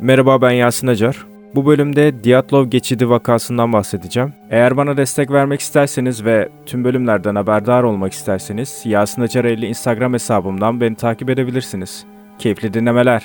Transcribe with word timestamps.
Merhaba 0.00 0.42
ben 0.42 0.50
Yasin 0.50 0.86
Acar. 0.86 1.26
Bu 1.54 1.66
bölümde 1.66 2.24
Diatlov 2.24 2.66
geçidi 2.66 3.10
vakasından 3.10 3.72
bahsedeceğim. 3.72 4.32
Eğer 4.50 4.76
bana 4.76 4.96
destek 4.96 5.30
vermek 5.30 5.60
isterseniz 5.60 6.24
ve 6.24 6.48
tüm 6.66 6.84
bölümlerden 6.84 7.34
haberdar 7.34 7.82
olmak 7.82 8.12
isterseniz 8.12 8.82
Yasin 8.84 9.22
Acar 9.22 9.44
50 9.44 9.66
Instagram 9.66 10.12
hesabımdan 10.12 10.80
beni 10.80 10.94
takip 10.94 11.30
edebilirsiniz. 11.30 12.04
Keyifli 12.38 12.74
dinlemeler. 12.74 13.22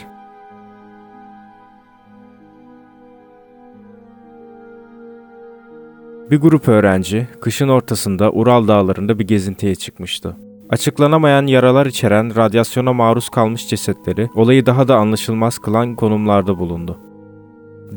Bir 6.31 6.37
grup 6.37 6.67
öğrenci 6.67 7.27
kışın 7.41 7.67
ortasında 7.67 8.31
Ural 8.31 8.67
dağlarında 8.67 9.19
bir 9.19 9.27
gezintiye 9.27 9.75
çıkmıştı. 9.75 10.35
Açıklanamayan 10.73 11.47
yaralar 11.47 11.85
içeren 11.85 12.35
radyasyona 12.35 12.93
maruz 12.93 13.29
kalmış 13.29 13.67
cesetleri 13.67 14.29
olayı 14.35 14.65
daha 14.65 14.87
da 14.87 14.97
anlaşılmaz 14.97 15.57
kılan 15.57 15.95
konumlarda 15.95 16.59
bulundu. 16.59 16.99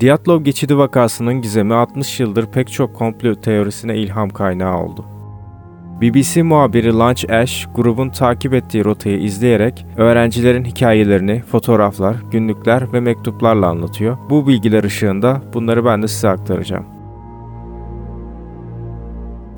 Diatlov 0.00 0.42
geçidi 0.42 0.78
vakasının 0.78 1.34
gizemi 1.34 1.74
60 1.74 2.20
yıldır 2.20 2.46
pek 2.46 2.72
çok 2.72 2.94
komplo 2.94 3.34
teorisine 3.34 3.96
ilham 3.96 4.30
kaynağı 4.30 4.78
oldu. 4.82 5.04
BBC 6.00 6.42
muhabiri 6.42 6.92
Lunch 6.92 7.30
Ash, 7.30 7.66
grubun 7.74 8.08
takip 8.08 8.54
ettiği 8.54 8.84
rotayı 8.84 9.18
izleyerek 9.18 9.86
öğrencilerin 9.96 10.64
hikayelerini 10.64 11.42
fotoğraflar, 11.42 12.16
günlükler 12.30 12.92
ve 12.92 13.00
mektuplarla 13.00 13.66
anlatıyor. 13.66 14.18
Bu 14.30 14.48
bilgiler 14.48 14.84
ışığında 14.84 15.42
bunları 15.54 15.84
ben 15.84 16.02
de 16.02 16.08
size 16.08 16.28
aktaracağım. 16.28 16.95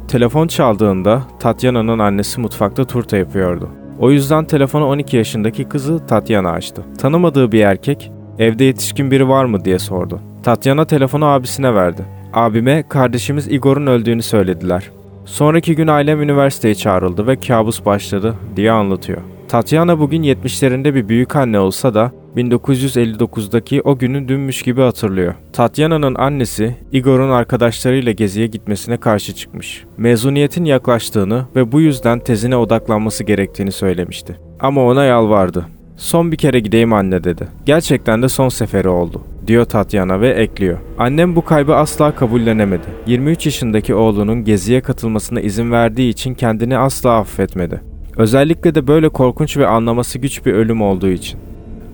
Telefon 0.09 0.47
çaldığında 0.47 1.23
Tatyana'nın 1.41 1.98
annesi 1.98 2.41
mutfakta 2.41 2.85
turta 2.85 3.17
yapıyordu. 3.17 3.69
O 3.98 4.11
yüzden 4.11 4.45
telefonu 4.45 4.87
12 4.87 5.17
yaşındaki 5.17 5.65
kızı 5.65 6.07
Tatyana 6.07 6.51
açtı. 6.51 6.83
Tanımadığı 6.98 7.53
bir 7.53 7.61
erkek, 7.61 8.12
evde 8.39 8.65
yetişkin 8.65 9.11
biri 9.11 9.29
var 9.29 9.45
mı 9.45 9.65
diye 9.65 9.79
sordu. 9.79 10.21
Tatyana 10.43 10.84
telefonu 10.84 11.25
abisine 11.25 11.75
verdi. 11.75 12.03
Abime 12.33 12.84
kardeşimiz 12.89 13.48
Igor'un 13.48 13.86
öldüğünü 13.86 14.23
söylediler. 14.23 14.91
Sonraki 15.25 15.77
gün 15.77 15.86
ailem 15.86 16.23
üniversiteye 16.23 16.75
çağrıldı 16.75 17.27
ve 17.27 17.36
kabus 17.36 17.84
başladı 17.84 18.34
diye 18.56 18.73
anlatıyor. 18.73 19.20
Tatyana 19.49 19.99
bugün 19.99 20.23
70'lerinde 20.23 20.95
bir 20.95 21.09
büyük 21.09 21.37
anne 21.37 21.59
olsa 21.59 21.95
da 21.95 22.13
1959'daki 22.37 23.83
o 23.83 23.99
günü 23.99 24.29
dünmüş 24.29 24.63
gibi 24.63 24.81
hatırlıyor. 24.81 25.35
Tatyana'nın 25.53 26.15
annesi 26.15 26.77
Igor'un 26.93 27.31
arkadaşlarıyla 27.31 28.13
geziye 28.13 28.47
gitmesine 28.47 28.97
karşı 28.97 29.35
çıkmış. 29.35 29.85
Mezuniyetin 29.97 30.65
yaklaştığını 30.65 31.47
ve 31.57 31.73
bu 31.73 31.81
yüzden 31.81 32.19
tezine 32.19 32.57
odaklanması 32.57 33.25
gerektiğini 33.25 33.73
söylemişti. 33.73 34.37
Ama 34.61 34.85
ona 34.85 35.05
yalvardı. 35.05 35.67
Son 35.97 36.33
bir 36.33 36.37
kere 36.37 36.61
gideyim 36.61 36.93
anne 36.93 37.25
dedi. 37.25 37.49
Gerçekten 37.67 38.23
de 38.23 38.29
son 38.29 38.49
seferi 38.49 38.89
oldu 38.89 39.23
diyor 39.47 39.65
Tatyana 39.65 40.21
ve 40.21 40.29
ekliyor. 40.29 40.79
Annem 40.99 41.37
bu 41.37 41.45
kaybı 41.45 41.75
asla 41.77 42.15
kabullenemedi. 42.15 42.87
23 43.07 43.47
yaşındaki 43.47 43.95
oğlunun 43.95 44.45
geziye 44.45 44.81
katılmasına 44.81 45.41
izin 45.41 45.73
verdiği 45.73 46.11
için 46.11 46.35
kendini 46.35 46.79
asla 46.79 47.19
affetmedi. 47.19 47.88
Özellikle 48.19 48.74
de 48.74 48.86
böyle 48.86 49.08
korkunç 49.08 49.56
ve 49.56 49.66
anlaması 49.66 50.19
güç 50.19 50.47
bir 50.47 50.52
ölüm 50.52 50.83
olduğu 50.83 51.08
için. 51.08 51.38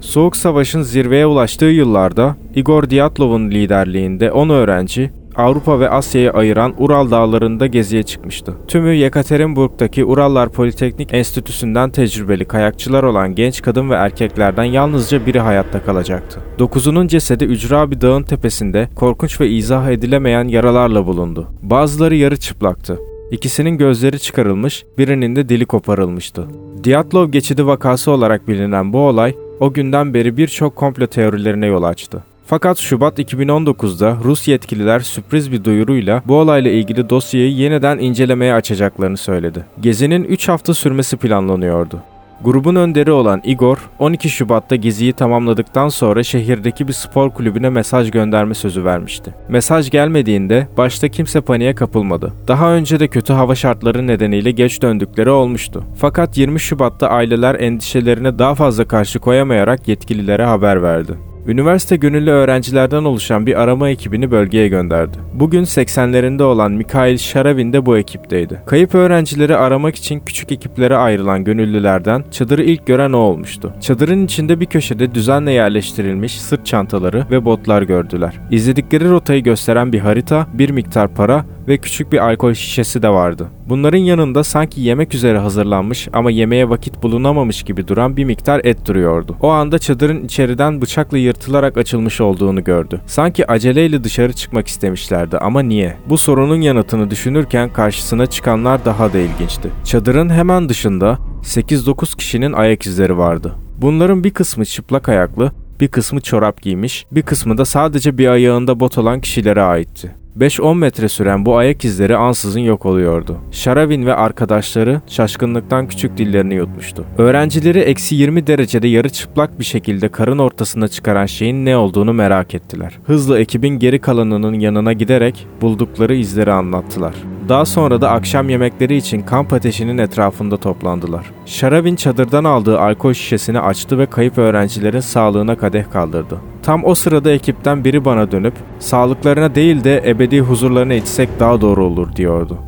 Soğuk 0.00 0.36
Savaş'ın 0.36 0.82
zirveye 0.82 1.26
ulaştığı 1.26 1.64
yıllarda 1.64 2.36
Igor 2.54 2.90
Diatlov'un 2.90 3.50
liderliğinde 3.50 4.32
10 4.32 4.48
öğrenci 4.48 5.10
Avrupa 5.36 5.80
ve 5.80 5.90
Asya'yı 5.90 6.30
ayıran 6.30 6.74
Ural 6.78 7.10
Dağları'nda 7.10 7.66
geziye 7.66 8.02
çıkmıştı. 8.02 8.54
Tümü 8.68 8.94
Yekaterinburg'daki 8.94 10.04
Urallar 10.04 10.48
Politeknik 10.48 11.14
Enstitüsü'nden 11.14 11.90
tecrübeli 11.90 12.44
kayakçılar 12.44 13.02
olan 13.02 13.34
genç 13.34 13.62
kadın 13.62 13.90
ve 13.90 13.94
erkeklerden 13.94 14.64
yalnızca 14.64 15.26
biri 15.26 15.40
hayatta 15.40 15.82
kalacaktı. 15.82 16.40
Dokuzunun 16.58 17.06
cesedi 17.06 17.44
ücra 17.44 17.90
bir 17.90 18.00
dağın 18.00 18.22
tepesinde 18.22 18.88
korkunç 18.96 19.40
ve 19.40 19.48
izah 19.48 19.90
edilemeyen 19.90 20.48
yaralarla 20.48 21.06
bulundu. 21.06 21.48
Bazıları 21.62 22.14
yarı 22.14 22.36
çıplaktı. 22.36 22.98
İkisinin 23.30 23.78
gözleri 23.78 24.18
çıkarılmış, 24.18 24.84
birinin 24.98 25.36
de 25.36 25.48
dili 25.48 25.66
koparılmıştı. 25.66 26.46
Diatlov 26.84 27.28
geçidi 27.28 27.66
vakası 27.66 28.10
olarak 28.10 28.48
bilinen 28.48 28.92
bu 28.92 28.98
olay 28.98 29.34
o 29.60 29.72
günden 29.72 30.14
beri 30.14 30.36
birçok 30.36 30.76
komplo 30.76 31.06
teorilerine 31.06 31.66
yol 31.66 31.82
açtı. 31.82 32.22
Fakat 32.46 32.78
Şubat 32.78 33.18
2019'da 33.18 34.18
Rus 34.24 34.48
yetkililer 34.48 35.00
sürpriz 35.00 35.52
bir 35.52 35.64
duyuruyla 35.64 36.22
bu 36.26 36.36
olayla 36.36 36.70
ilgili 36.70 37.10
dosyayı 37.10 37.52
yeniden 37.52 37.98
incelemeye 37.98 38.54
açacaklarını 38.54 39.16
söyledi. 39.16 39.64
Gezinin 39.80 40.24
3 40.24 40.48
hafta 40.48 40.74
sürmesi 40.74 41.16
planlanıyordu. 41.16 42.02
Grubun 42.44 42.74
önderi 42.74 43.12
olan 43.12 43.40
Igor, 43.44 43.78
12 43.98 44.30
Şubat'ta 44.30 44.76
geziyi 44.76 45.12
tamamladıktan 45.12 45.88
sonra 45.88 46.22
şehirdeki 46.22 46.88
bir 46.88 46.92
spor 46.92 47.30
kulübüne 47.30 47.68
mesaj 47.68 48.10
gönderme 48.10 48.54
sözü 48.54 48.84
vermişti. 48.84 49.34
Mesaj 49.48 49.90
gelmediğinde 49.90 50.68
başta 50.76 51.08
kimse 51.08 51.40
paniğe 51.40 51.74
kapılmadı. 51.74 52.32
Daha 52.48 52.72
önce 52.72 53.00
de 53.00 53.08
kötü 53.08 53.32
hava 53.32 53.54
şartları 53.54 54.06
nedeniyle 54.06 54.50
geç 54.50 54.82
döndükleri 54.82 55.30
olmuştu. 55.30 55.84
Fakat 55.98 56.38
20 56.38 56.60
Şubat'ta 56.60 57.08
aileler 57.08 57.54
endişelerine 57.54 58.38
daha 58.38 58.54
fazla 58.54 58.88
karşı 58.88 59.18
koyamayarak 59.18 59.88
yetkililere 59.88 60.44
haber 60.44 60.82
verdi. 60.82 61.12
Üniversite 61.46 61.96
gönüllü 61.96 62.30
öğrencilerden 62.30 63.04
oluşan 63.04 63.46
bir 63.46 63.60
arama 63.60 63.88
ekibini 63.88 64.30
bölgeye 64.30 64.68
gönderdi. 64.68 65.18
Bugün 65.34 65.64
80'lerinde 65.64 66.42
olan 66.42 66.72
Mikhail 66.72 67.18
Sharavin 67.18 67.72
de 67.72 67.86
bu 67.86 67.98
ekipteydi. 67.98 68.60
Kayıp 68.66 68.94
öğrencileri 68.94 69.56
aramak 69.56 69.96
için 69.96 70.20
küçük 70.20 70.52
ekiplere 70.52 70.96
ayrılan 70.96 71.44
gönüllülerden 71.44 72.24
çadırı 72.30 72.62
ilk 72.62 72.86
gören 72.86 73.12
o 73.12 73.18
olmuştu. 73.18 73.72
Çadırın 73.80 74.24
içinde 74.24 74.60
bir 74.60 74.66
köşede 74.66 75.14
düzenle 75.14 75.52
yerleştirilmiş 75.52 76.40
sırt 76.40 76.66
çantaları 76.66 77.26
ve 77.30 77.44
botlar 77.44 77.82
gördüler. 77.82 78.34
İzledikleri 78.50 79.10
rotayı 79.10 79.42
gösteren 79.42 79.92
bir 79.92 80.00
harita, 80.00 80.46
bir 80.52 80.70
miktar 80.70 81.14
para 81.14 81.44
ve 81.68 81.76
küçük 81.76 82.12
bir 82.12 82.18
alkol 82.18 82.54
şişesi 82.54 83.02
de 83.02 83.08
vardı. 83.08 83.48
Bunların 83.68 83.98
yanında 83.98 84.44
sanki 84.44 84.80
yemek 84.80 85.14
üzere 85.14 85.38
hazırlanmış 85.38 86.08
ama 86.12 86.30
yemeğe 86.30 86.68
vakit 86.68 87.02
bulunamamış 87.02 87.62
gibi 87.62 87.88
duran 87.88 88.16
bir 88.16 88.24
miktar 88.24 88.60
et 88.64 88.86
duruyordu. 88.86 89.36
O 89.40 89.48
anda 89.48 89.78
çadırın 89.78 90.24
içeriden 90.24 90.80
bıçakla 90.80 91.18
yırtılarak 91.18 91.76
açılmış 91.76 92.20
olduğunu 92.20 92.64
gördü. 92.64 93.00
Sanki 93.06 93.50
aceleyle 93.50 94.04
dışarı 94.04 94.32
çıkmak 94.32 94.68
istemişlerdi 94.68 95.38
ama 95.38 95.60
niye? 95.60 95.96
Bu 96.08 96.18
sorunun 96.18 96.60
yanıtını 96.60 97.10
düşünürken 97.10 97.72
karşısına 97.72 98.26
çıkanlar 98.26 98.84
daha 98.84 99.12
da 99.12 99.18
ilginçti. 99.18 99.70
Çadırın 99.84 100.30
hemen 100.30 100.68
dışında 100.68 101.18
8-9 101.42 102.16
kişinin 102.16 102.52
ayak 102.52 102.86
izleri 102.86 103.18
vardı. 103.18 103.54
Bunların 103.78 104.24
bir 104.24 104.30
kısmı 104.30 104.64
çıplak 104.64 105.08
ayaklı, 105.08 105.52
bir 105.80 105.88
kısmı 105.88 106.20
çorap 106.20 106.62
giymiş, 106.62 107.06
bir 107.12 107.22
kısmı 107.22 107.58
da 107.58 107.64
sadece 107.64 108.18
bir 108.18 108.28
ayağında 108.28 108.80
bot 108.80 108.98
olan 108.98 109.20
kişilere 109.20 109.62
aitti. 109.62 110.23
5-10 110.38 110.76
metre 110.76 111.08
süren 111.08 111.46
bu 111.46 111.56
ayak 111.56 111.84
izleri 111.84 112.16
ansızın 112.16 112.60
yok 112.60 112.86
oluyordu. 112.86 113.36
Sharavin 113.50 114.06
ve 114.06 114.14
arkadaşları 114.14 115.00
şaşkınlıktan 115.06 115.88
küçük 115.88 116.18
dillerini 116.18 116.54
yutmuştu. 116.54 117.04
Öğrencileri 117.18 117.78
eksi 117.78 118.14
20 118.14 118.46
derecede 118.46 118.88
yarı 118.88 119.08
çıplak 119.08 119.58
bir 119.58 119.64
şekilde 119.64 120.08
karın 120.08 120.38
ortasına 120.38 120.88
çıkaran 120.88 121.26
şeyin 121.26 121.64
ne 121.64 121.76
olduğunu 121.76 122.12
merak 122.12 122.54
ettiler. 122.54 122.98
Hızlı 123.04 123.38
ekibin 123.38 123.78
geri 123.78 123.98
kalanının 123.98 124.60
yanına 124.60 124.92
giderek 124.92 125.46
buldukları 125.60 126.14
izleri 126.14 126.52
anlattılar. 126.52 127.14
Daha 127.48 127.64
sonra 127.64 128.00
da 128.00 128.10
akşam 128.10 128.48
yemekleri 128.48 128.96
için 128.96 129.22
kamp 129.22 129.52
ateşinin 129.52 129.98
etrafında 129.98 130.56
toplandılar. 130.56 131.30
Sharavin 131.46 131.96
çadırdan 131.96 132.44
aldığı 132.44 132.80
alkol 132.80 133.12
şişesini 133.12 133.60
açtı 133.60 133.98
ve 133.98 134.06
kayıp 134.06 134.38
öğrencilerin 134.38 135.00
sağlığına 135.00 135.58
kadeh 135.58 135.90
kaldırdı. 135.92 136.53
Tam 136.64 136.84
o 136.84 136.94
sırada 136.94 137.30
ekipten 137.30 137.84
biri 137.84 138.04
bana 138.04 138.32
dönüp 138.32 138.54
sağlıklarına 138.78 139.54
değil 139.54 139.84
de 139.84 140.02
ebedi 140.06 140.40
huzurlarına 140.40 140.94
içsek 140.94 141.40
daha 141.40 141.60
doğru 141.60 141.84
olur 141.84 142.16
diyordu. 142.16 142.58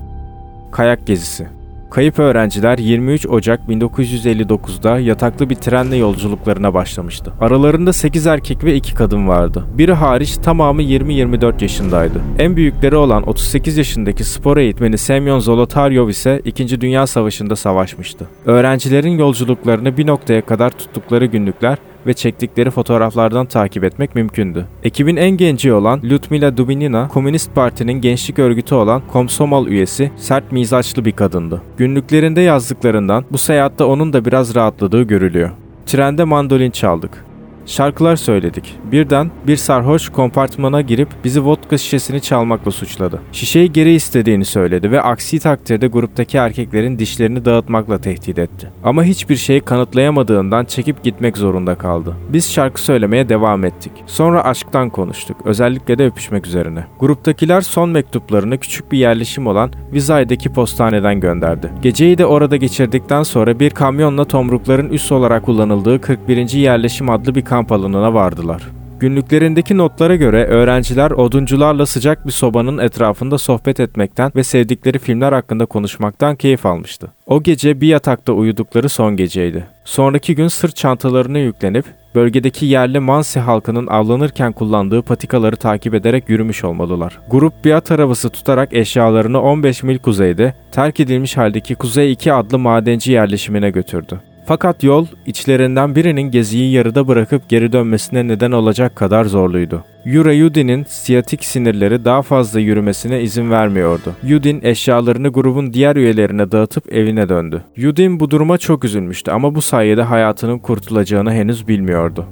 Kayak 0.72 1.06
gezisi 1.06 1.48
Kayıp 1.90 2.18
öğrenciler 2.18 2.78
23 2.78 3.26
Ocak 3.26 3.60
1959'da 3.68 4.98
yataklı 4.98 5.50
bir 5.50 5.54
trenle 5.54 5.96
yolculuklarına 5.96 6.74
başlamıştı. 6.74 7.32
Aralarında 7.40 7.92
8 7.92 8.26
erkek 8.26 8.64
ve 8.64 8.74
2 8.74 8.94
kadın 8.94 9.28
vardı. 9.28 9.64
Biri 9.78 9.92
hariç 9.92 10.36
tamamı 10.36 10.82
20-24 10.82 11.62
yaşındaydı. 11.62 12.20
En 12.38 12.56
büyükleri 12.56 12.96
olan 12.96 13.28
38 13.28 13.76
yaşındaki 13.76 14.24
spor 14.24 14.56
eğitmeni 14.56 14.98
Semyon 14.98 15.38
Zolotaryov 15.38 16.08
ise 16.08 16.42
2. 16.44 16.80
Dünya 16.80 17.06
Savaşı'nda 17.06 17.56
savaşmıştı. 17.56 18.26
Öğrencilerin 18.46 19.18
yolculuklarını 19.18 19.96
bir 19.96 20.06
noktaya 20.06 20.46
kadar 20.46 20.70
tuttukları 20.70 21.26
günlükler 21.26 21.78
ve 22.06 22.14
çektikleri 22.14 22.70
fotoğraflardan 22.70 23.46
takip 23.46 23.84
etmek 23.84 24.14
mümkündü. 24.14 24.66
Ekibin 24.82 25.16
en 25.16 25.30
genci 25.30 25.72
olan 25.72 26.00
Lyudmila 26.02 26.56
Dubinina, 26.56 27.08
Komünist 27.08 27.54
Parti'nin 27.54 27.92
gençlik 27.92 28.38
örgütü 28.38 28.74
olan 28.74 29.02
Komsomol 29.12 29.66
üyesi, 29.66 30.10
sert 30.16 30.52
mizaçlı 30.52 31.04
bir 31.04 31.12
kadındı. 31.12 31.62
Günlüklerinde 31.76 32.40
yazdıklarından 32.40 33.24
bu 33.30 33.38
seyahatte 33.38 33.84
onun 33.84 34.12
da 34.12 34.24
biraz 34.24 34.54
rahatladığı 34.54 35.02
görülüyor. 35.02 35.50
Trende 35.86 36.24
mandolin 36.24 36.70
çaldık. 36.70 37.25
Şarkılar 37.66 38.16
söyledik. 38.16 38.74
Birden 38.92 39.30
bir 39.46 39.56
sarhoş 39.56 40.08
kompartmana 40.08 40.80
girip 40.80 41.08
bizi 41.24 41.44
vodka 41.44 41.78
şişesini 41.78 42.20
çalmakla 42.20 42.70
suçladı. 42.70 43.20
Şişeyi 43.32 43.72
geri 43.72 43.92
istediğini 43.92 44.44
söyledi 44.44 44.90
ve 44.90 45.00
aksi 45.00 45.38
takdirde 45.38 45.86
gruptaki 45.86 46.36
erkeklerin 46.36 46.98
dişlerini 46.98 47.44
dağıtmakla 47.44 47.98
tehdit 47.98 48.38
etti. 48.38 48.70
Ama 48.84 49.04
hiçbir 49.04 49.36
şeyi 49.36 49.60
kanıtlayamadığından 49.60 50.64
çekip 50.64 51.02
gitmek 51.02 51.36
zorunda 51.36 51.74
kaldı. 51.74 52.16
Biz 52.28 52.52
şarkı 52.52 52.82
söylemeye 52.82 53.28
devam 53.28 53.64
ettik. 53.64 53.92
Sonra 54.06 54.44
aşktan 54.44 54.90
konuştuk. 54.90 55.36
Özellikle 55.44 55.98
de 55.98 56.06
öpüşmek 56.06 56.46
üzerine. 56.46 56.86
Gruptakiler 57.00 57.60
son 57.60 57.90
mektuplarını 57.90 58.58
küçük 58.58 58.92
bir 58.92 58.98
yerleşim 58.98 59.46
olan 59.46 59.70
Vizay'daki 59.92 60.52
postaneden 60.52 61.20
gönderdi. 61.20 61.70
Geceyi 61.82 62.18
de 62.18 62.26
orada 62.26 62.56
geçirdikten 62.56 63.22
sonra 63.22 63.60
bir 63.60 63.70
kamyonla 63.70 64.24
tomrukların 64.24 64.90
üs 64.90 65.12
olarak 65.12 65.44
kullanıldığı 65.44 66.00
41. 66.00 66.50
yerleşim 66.50 67.10
adlı 67.10 67.34
bir 67.34 67.44
kamp 67.56 67.72
alanına 67.72 68.14
vardılar. 68.14 68.62
Günlüklerindeki 69.00 69.76
notlara 69.76 70.16
göre 70.16 70.44
öğrenciler 70.44 71.10
oduncularla 71.10 71.86
sıcak 71.86 72.26
bir 72.26 72.32
sobanın 72.32 72.78
etrafında 72.78 73.38
sohbet 73.38 73.80
etmekten 73.80 74.32
ve 74.36 74.44
sevdikleri 74.44 74.98
filmler 74.98 75.32
hakkında 75.32 75.66
konuşmaktan 75.66 76.36
keyif 76.36 76.66
almıştı. 76.66 77.12
O 77.26 77.42
gece 77.42 77.80
bir 77.80 77.88
yatakta 77.88 78.32
uyudukları 78.32 78.88
son 78.88 79.16
geceydi. 79.16 79.64
Sonraki 79.84 80.34
gün 80.34 80.48
sırt 80.48 80.76
çantalarına 80.76 81.38
yüklenip 81.38 81.84
bölgedeki 82.14 82.66
yerli 82.66 83.00
Mansi 83.00 83.40
halkının 83.40 83.86
avlanırken 83.86 84.52
kullandığı 84.52 85.02
patikaları 85.02 85.56
takip 85.56 85.94
ederek 85.94 86.28
yürümüş 86.28 86.64
olmalılar. 86.64 87.18
Grup 87.30 87.64
bir 87.64 87.72
at 87.72 87.90
arabası 87.90 88.30
tutarak 88.30 88.74
eşyalarını 88.74 89.42
15 89.42 89.82
mil 89.82 89.98
kuzeyde 89.98 90.54
terk 90.72 91.00
edilmiş 91.00 91.36
haldeki 91.36 91.74
Kuzey 91.74 92.12
2 92.12 92.32
adlı 92.32 92.58
madenci 92.58 93.12
yerleşimine 93.12 93.70
götürdü. 93.70 94.20
Fakat 94.46 94.84
yol 94.84 95.06
içlerinden 95.26 95.94
birinin 95.94 96.22
geziyi 96.22 96.72
yarıda 96.72 97.08
bırakıp 97.08 97.48
geri 97.48 97.72
dönmesine 97.72 98.28
neden 98.28 98.52
olacak 98.52 98.96
kadar 98.96 99.24
zorluydu. 99.24 99.84
Yura 100.04 100.32
Yudin'in 100.32 100.84
siyatik 100.88 101.44
sinirleri 101.44 102.04
daha 102.04 102.22
fazla 102.22 102.60
yürümesine 102.60 103.22
izin 103.22 103.50
vermiyordu. 103.50 104.14
Yudin 104.22 104.60
eşyalarını 104.62 105.28
grubun 105.28 105.72
diğer 105.72 105.96
üyelerine 105.96 106.52
dağıtıp 106.52 106.92
evine 106.92 107.28
döndü. 107.28 107.62
Yudin 107.76 108.20
bu 108.20 108.30
duruma 108.30 108.58
çok 108.58 108.84
üzülmüştü 108.84 109.30
ama 109.30 109.54
bu 109.54 109.62
sayede 109.62 110.02
hayatının 110.02 110.58
kurtulacağını 110.58 111.32
henüz 111.32 111.68
bilmiyordu. 111.68 112.26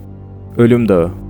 Ölüm 0.56 0.88
Dağı 0.88 1.23